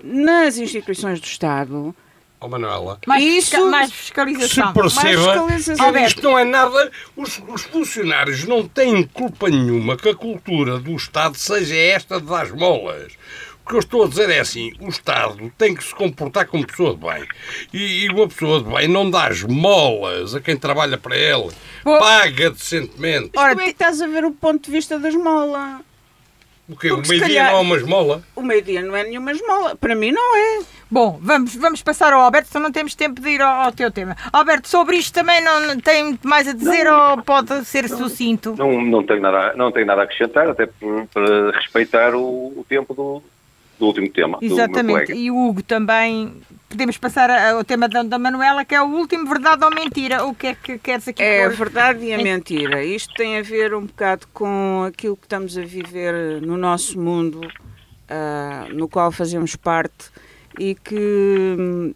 [0.00, 1.92] nas instituições do Estado.
[2.38, 4.68] Oh, Manuela, mais, isso, mais fiscalização.
[4.68, 5.96] Se perceba, mais fiscalização.
[6.06, 6.92] isto não é nada.
[7.16, 12.28] Os, os, funcionários não têm culpa nenhuma que a cultura do Estado seja esta de
[12.28, 13.12] dar molas.
[13.66, 16.64] O que eu estou a dizer é assim: o Estado tem que se comportar como
[16.64, 17.26] pessoa de bem.
[17.72, 21.50] E, e uma pessoa de bem não dá molas a quem trabalha para ele.
[21.82, 23.32] Paga decentemente.
[23.36, 25.80] Ora, como é que estás a ver o ponto de vista da esmola?
[26.68, 26.90] O quê?
[26.90, 27.50] Porque o meio-dia calhar...
[27.50, 28.22] não é uma esmola?
[28.36, 29.74] O meio-dia não é nenhuma esmola.
[29.74, 30.60] Para mim não é.
[30.88, 33.90] Bom, vamos, vamos passar ao Alberto, senão não temos tempo de ir ao, ao teu
[33.90, 34.16] tema.
[34.32, 38.54] Alberto, sobre isto também não tem mais a dizer não, ou pode ser não, sucinto?
[38.56, 42.94] Não, não, tenho nada, não tenho nada a acrescentar, até para respeitar o, o tempo
[42.94, 43.22] do,
[43.78, 44.38] do último tema.
[44.40, 45.12] Exatamente.
[45.12, 46.32] E o Hugo também.
[46.68, 50.26] Podemos passar ao tema da, da, Manuela, que é o último verdade ou mentira.
[50.26, 52.84] O que é que queres aqui É a verdade e a mentira.
[52.84, 57.40] Isto tem a ver um bocado com aquilo que estamos a viver no nosso mundo,
[57.40, 60.10] uh, no qual fazemos parte
[60.58, 61.94] e que hum,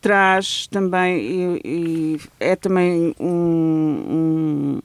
[0.00, 4.82] traz também e, e é também um, um,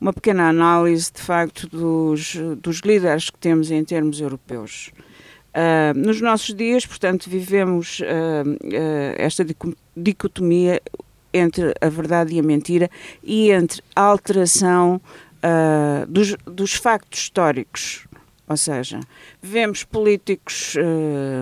[0.00, 4.90] uma pequena análise de facto dos, dos líderes que temos em termos europeus.
[5.56, 9.42] Uh, nos nossos dias, portanto, vivemos uh, uh, esta
[9.96, 10.82] dicotomia
[11.32, 12.90] entre a verdade e a mentira
[13.24, 15.00] e entre a alteração
[16.08, 18.06] dos, dos, factos históricos.
[18.48, 19.00] Ou seja,
[19.42, 20.74] vemos políticos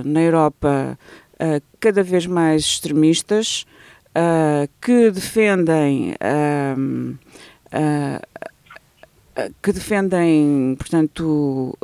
[0.05, 0.99] na Europa
[1.79, 3.65] cada vez mais extremistas
[4.81, 6.17] que defendem
[9.63, 11.79] que defendem, portanto,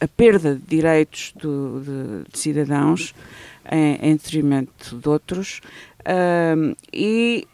[0.00, 3.14] a perda de direitos do, de, de, cidadãos
[3.70, 5.60] em, em, detrimento de outros
[6.92, 7.46] e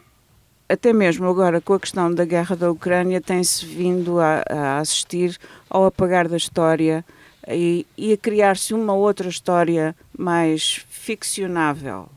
[0.67, 5.37] até mesmo agora com a questão da guerra da Ucrânia tem-se vindo a, a, assistir
[5.69, 7.05] ao apagar da história
[7.47, 12.07] e, e a criar-se uma outra história mais ficcionável.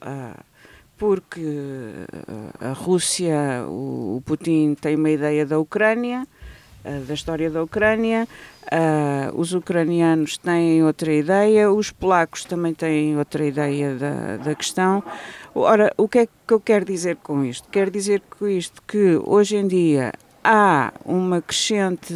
[0.00, 0.50] Uh,
[0.96, 1.40] porque
[2.60, 6.26] a Rússia, o, o Putin tem uma ideia da Ucrânia,
[6.82, 8.26] da história da Ucrânia,
[8.70, 15.02] Uh, os ucranianos têm outra ideia, os polacos também têm outra ideia da, da questão.
[15.52, 17.68] Ora, o que é que eu quero dizer com isto?
[17.68, 20.12] Quero dizer com isto que hoje em dia
[20.44, 22.14] há uma crescente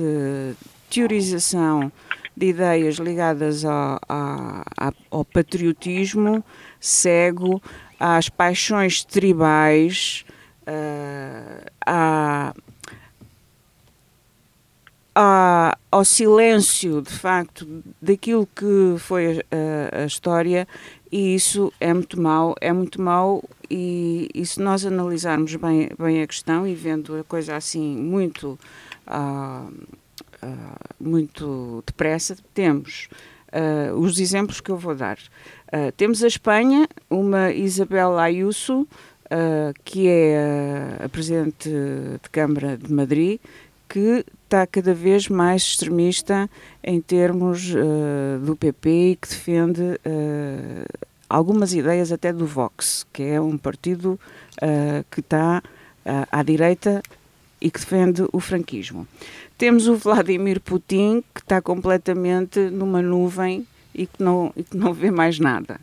[0.89, 1.91] teorização
[2.37, 6.45] de ideias ligadas ao, ao, ao patriotismo
[6.79, 7.61] cego,
[7.99, 10.25] às paixões tribais,
[10.69, 12.55] uh, à,
[15.15, 17.67] à, ao silêncio, de facto,
[18.03, 20.67] daquilo que foi a, a, história,
[21.11, 26.23] e isso é muito mau, é muito mau, e, e, se nós analisarmos bem, bem
[26.23, 28.59] a questão e vendo a coisa assim muito,
[29.07, 29.73] uh,
[30.43, 33.09] uh, muito depressa, temos
[33.53, 35.19] uh, os exemplos que eu vou dar.
[35.97, 38.87] temos a Espanha, uma Isabel Ayuso,
[39.85, 43.41] que é a Presidente de Câmara de Madrid,
[43.89, 44.25] que
[44.55, 46.49] está cada vez mais extremista
[46.83, 53.25] em termos uh, do PP e que defende uh, algumas ideias até do Vox, que
[53.25, 54.19] é um partido
[54.63, 55.61] uh, que está
[56.31, 57.03] à direita
[57.61, 59.09] e que defende o franquismo.
[59.57, 64.93] Temos o Vladimir Putin, que está completamente numa nuvem e que não, e que não
[64.93, 65.81] vê mais nada.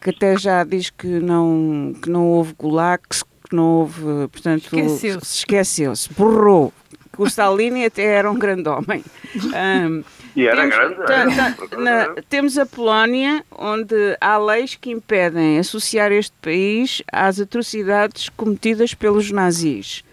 [0.00, 5.38] que até já diz que não, que não houve gulags, que não houve, portanto, esqueceu-se,
[5.38, 6.72] esqueceu-se borrou.
[7.18, 9.02] O Stalin até era um grande homem.
[9.36, 10.04] Um,
[10.34, 11.76] e era temos, grande.
[11.78, 18.92] na, temos a Polónia, onde há leis que impedem associar este país às atrocidades cometidas
[18.92, 20.04] pelos nazis.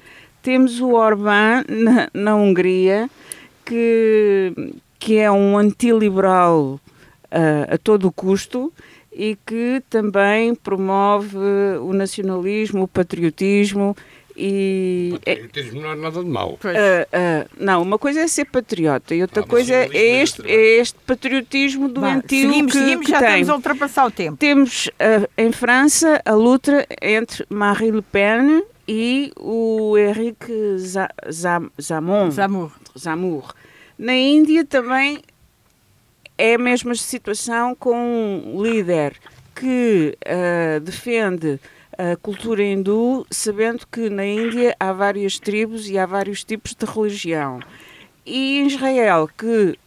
[0.41, 3.09] Temos o Orbán na, na Hungria,
[3.65, 4.53] que,
[4.97, 6.79] que é um antiliberal
[7.25, 8.71] uh, a todo custo
[9.11, 11.37] e que também promove
[11.81, 13.95] o nacionalismo, o patriotismo
[14.35, 16.53] e patriotismo não é nada de mau.
[16.53, 20.41] Uh, uh, não, uma coisa é ser patriota e outra ah, coisa é, é este,
[20.45, 23.27] é este patriotismo doentio seguimos, que, seguimos, que já tem.
[23.27, 24.37] estamos a ultrapassar o tempo.
[24.37, 30.53] Temos uh, em França a luta entre Marie Le Pen e o Henrique
[31.29, 32.31] Zamon.
[32.31, 32.71] Zamor.
[32.97, 33.53] Zamor.
[33.97, 35.21] Na Índia também
[36.37, 39.15] é a mesma situação com um líder
[39.55, 41.59] que uh, defende
[41.97, 46.85] a cultura hindu, sabendo que na Índia há várias tribos e há vários tipos de
[46.85, 47.59] religião.
[48.25, 49.77] E em Israel, que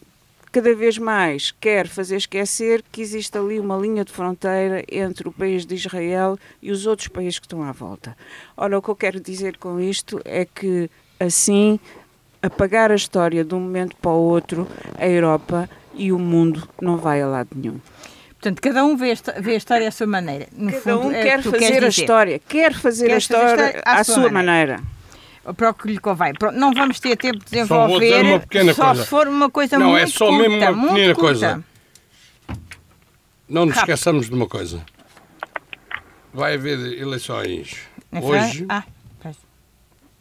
[0.53, 5.33] cada vez mais quer fazer esquecer que existe ali uma linha de fronteira entre o
[5.33, 8.17] país de Israel e os outros países que estão à volta.
[8.57, 10.91] Ora, o que eu quero dizer com isto é que
[11.21, 11.79] assim
[12.41, 14.67] apagar a história de um momento para o outro,
[14.99, 17.79] a Europa e o mundo não vai a lado nenhum.
[18.47, 20.47] Portanto, cada um vê, vê a história à sua maneira.
[20.53, 23.67] No cada fundo, um é quer fazer a história, quer fazer a história, fazer a
[23.67, 24.77] história à, à, sua maneira.
[24.77, 24.97] maneira
[25.57, 26.33] para o que lhe convém.
[26.53, 28.13] Não vamos ter tempo de desenvolver.
[28.13, 29.03] Só, uma pequena só coisa.
[29.03, 30.29] se for uma coisa não, é muito curta.
[30.29, 31.65] Não, é só curta, mesmo uma pequena coisa.
[33.49, 33.93] Não nos Rápido.
[33.93, 34.87] esqueçamos de uma coisa.
[36.33, 37.79] Vai haver eleições
[38.13, 38.65] hoje.
[38.69, 38.85] Ah,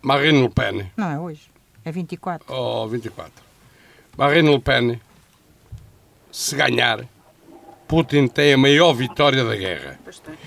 [0.01, 0.91] Marine Le Pen.
[0.97, 1.41] Não é hoje.
[1.83, 2.51] É 24.
[2.51, 3.31] Oh, 24.
[4.17, 4.99] Marine Le Pen,
[6.31, 7.05] se ganhar,
[7.87, 9.99] Putin tem a maior vitória da guerra.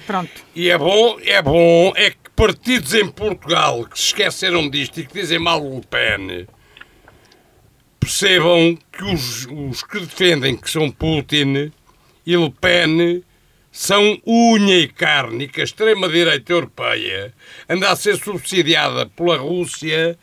[0.06, 0.30] Pronto.
[0.54, 5.06] E é bom, é bom, é que partidos em Portugal que se esqueceram disto e
[5.06, 6.46] que dizem mal Le Pen
[7.98, 11.72] percebam que os, os que defendem que são Putin
[12.24, 13.22] e Le Pen
[13.70, 17.34] são unha e carne e que a extrema-direita europeia
[17.68, 20.18] anda a ser subsidiada pela Rússia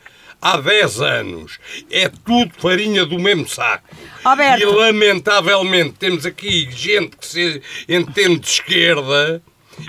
[0.46, 1.58] há 10 anos.
[1.90, 3.88] É tudo farinha do mesmo saco.
[4.22, 4.62] Alberto.
[4.62, 9.42] E lamentavelmente temos aqui gente que se entende de esquerda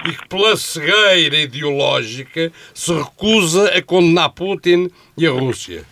[0.05, 5.86] e que pela cegueira ideológica se recusa a condenar Putin e a Rússia.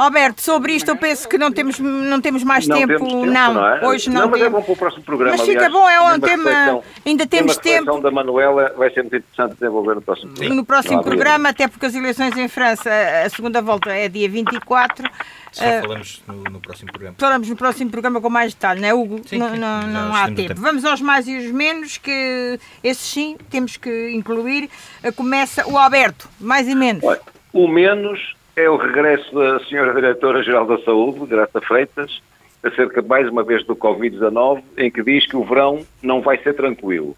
[0.00, 2.94] Alberto, sobre isto eu penso que não temos, não temos mais não tempo.
[2.94, 3.86] Temos tempo não, não é?
[3.86, 5.36] hoje não, não mas é bom para o próximo programa.
[5.36, 6.44] Mas fica aliás, bom, é um tema.
[6.44, 7.96] Reflexão, ainda temos tempo.
[7.96, 10.54] A da Manuela vai ser muito interessante desenvolver no próximo programa.
[10.54, 12.90] No próximo programa, até porque as eleições em França,
[13.26, 15.06] a segunda volta é dia 24.
[15.52, 17.16] Só uh, falamos no, no, próximo programa.
[17.18, 19.20] Falamos no próximo programa com mais detalhe, não é, Hugo?
[19.26, 20.48] Sim, não, sim, não, não há tempo.
[20.48, 20.60] tempo.
[20.62, 24.70] Vamos aos mais e os menos, que esses sim temos que incluir.
[25.04, 27.04] Uh, começa o Alberto, mais e menos.
[27.04, 27.20] Olha,
[27.52, 32.20] o menos é o regresso da senhora Diretora-Geral da Saúde, Grata Freitas,
[32.62, 36.54] acerca mais uma vez do Covid-19, em que diz que o verão não vai ser
[36.54, 37.16] tranquilo.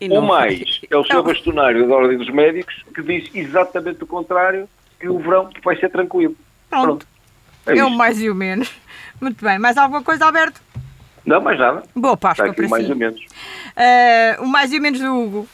[0.00, 4.68] O mais é o seu bastonário da Ordem dos Médicos, que diz exatamente o contrário,
[4.98, 6.34] que o verão vai ser tranquilo.
[6.70, 6.86] Pronto.
[6.86, 7.06] Pronto.
[7.66, 8.72] É, é o mais e o menos.
[9.20, 9.58] Muito bem.
[9.58, 10.60] Mais alguma coisa, Alberto?
[11.24, 11.82] Não, mais nada.
[11.94, 12.92] Boa Páscoa para mais si.
[12.92, 13.20] ou menos.
[13.20, 15.48] Uh, o mais e o menos do Hugo.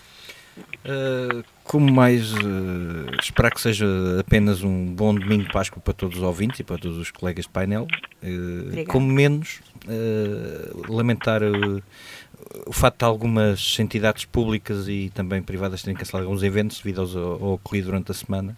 [0.85, 3.87] Uh, como mais uh, esperar que seja
[4.21, 7.45] apenas um bom domingo de Páscoa para todos os ouvintes e para todos os colegas
[7.45, 7.87] de painel,
[8.23, 11.43] uh, como menos uh, lamentar
[12.67, 17.33] o facto de algumas entidades públicas e também privadas terem cancelado alguns eventos devido ao,
[17.33, 18.57] ao ocorrido durante a semana.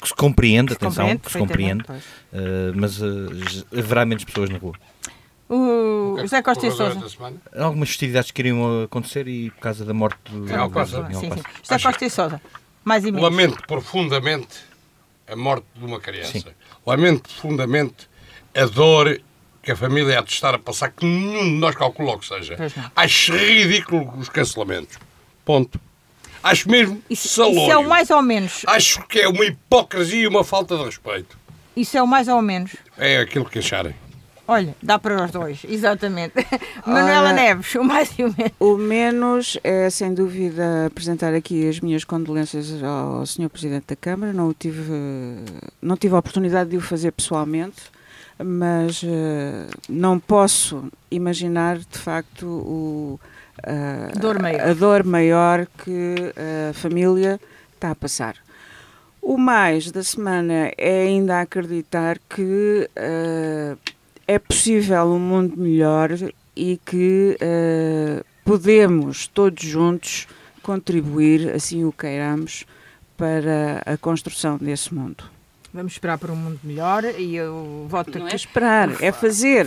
[0.00, 1.84] que se compreende, que atenção, compreende, que se compreende,
[2.74, 3.00] mas
[3.72, 4.74] haverá menos pessoas na rua.
[5.48, 7.00] O, o José Costa e Sousa.
[7.56, 10.46] Algumas festividades que iriam acontecer e por causa da morte do.
[10.52, 11.14] É.
[11.14, 11.42] Sim, sim.
[11.62, 12.40] José Costa e Sousa.
[12.84, 13.22] Mais e menos.
[13.22, 14.56] Lamento profundamente
[15.26, 16.38] a morte de uma criança.
[16.38, 16.44] Sim.
[16.86, 18.08] Lamento profundamente
[18.54, 19.20] a dor
[19.62, 22.56] que a família há de estar a passar, que nenhum de nós calculou que seja.
[22.96, 24.98] Acho ridículo os cancelamentos.
[25.44, 25.80] Ponto.
[26.42, 27.60] Acho mesmo isso, salório.
[27.60, 28.62] Isso é o mais ou menos.
[28.66, 31.36] Acho que é uma hipocrisia e uma falta de respeito.
[31.76, 32.76] Isso é o mais ou menos.
[32.96, 33.94] É aquilo que acharem.
[34.50, 36.32] Olha, dá para os dois, exatamente.
[36.86, 38.52] Manuela Neves, o mais e o menos.
[38.58, 43.50] O menos é, sem dúvida, apresentar aqui as minhas condolências ao Sr.
[43.50, 44.32] Presidente da Câmara.
[44.32, 44.90] Não tive,
[45.82, 47.76] não tive a oportunidade de o fazer pessoalmente,
[48.42, 53.20] mas uh, não posso imaginar, de facto, o,
[53.58, 56.14] uh, dor a dor maior que
[56.70, 57.38] a família
[57.74, 58.36] está a passar.
[59.20, 63.97] O mais da semana é ainda acreditar que uh,
[64.28, 66.10] é possível um mundo melhor
[66.54, 70.28] e que uh, podemos todos juntos
[70.62, 72.66] contribuir, assim o queiramos,
[73.16, 75.24] para a construção desse mundo.
[75.72, 78.32] Vamos esperar por um mundo melhor e eu volto Não aqui.
[78.32, 79.66] é esperar, é fazer.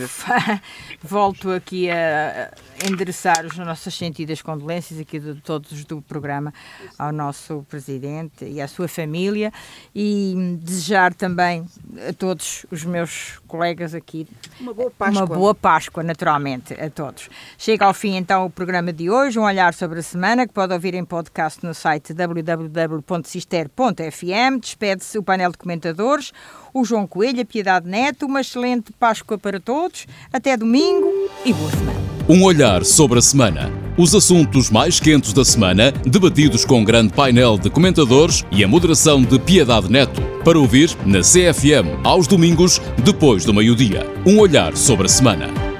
[1.00, 2.52] Volto aqui a
[2.84, 6.52] endereçar as nossas sentidas condolências aqui de todos do programa
[6.98, 9.52] ao nosso presidente e à sua família
[9.94, 11.64] e desejar também
[12.08, 14.26] a todos os meus colegas aqui
[14.58, 15.20] uma boa Páscoa.
[15.20, 17.28] Uma boa Páscoa, naturalmente, a todos.
[17.58, 20.72] Chega ao fim então o programa de hoje, um olhar sobre a semana que pode
[20.72, 24.58] ouvir em podcast no site www.cister.fm.
[24.58, 26.32] Despede-se o painel de comentadores,
[26.72, 30.06] o João Coelho, a Piedade Neto, uma excelente Páscoa para todos.
[30.32, 31.12] Até domingo
[31.44, 32.11] e boa semana.
[32.28, 33.70] Um olhar sobre a semana.
[33.98, 38.68] Os assuntos mais quentes da semana, debatidos com um grande painel de comentadores e a
[38.68, 40.22] moderação de Piedade Neto.
[40.44, 44.06] Para ouvir na CFM, aos domingos, depois do meio-dia.
[44.24, 45.71] Um olhar sobre a semana.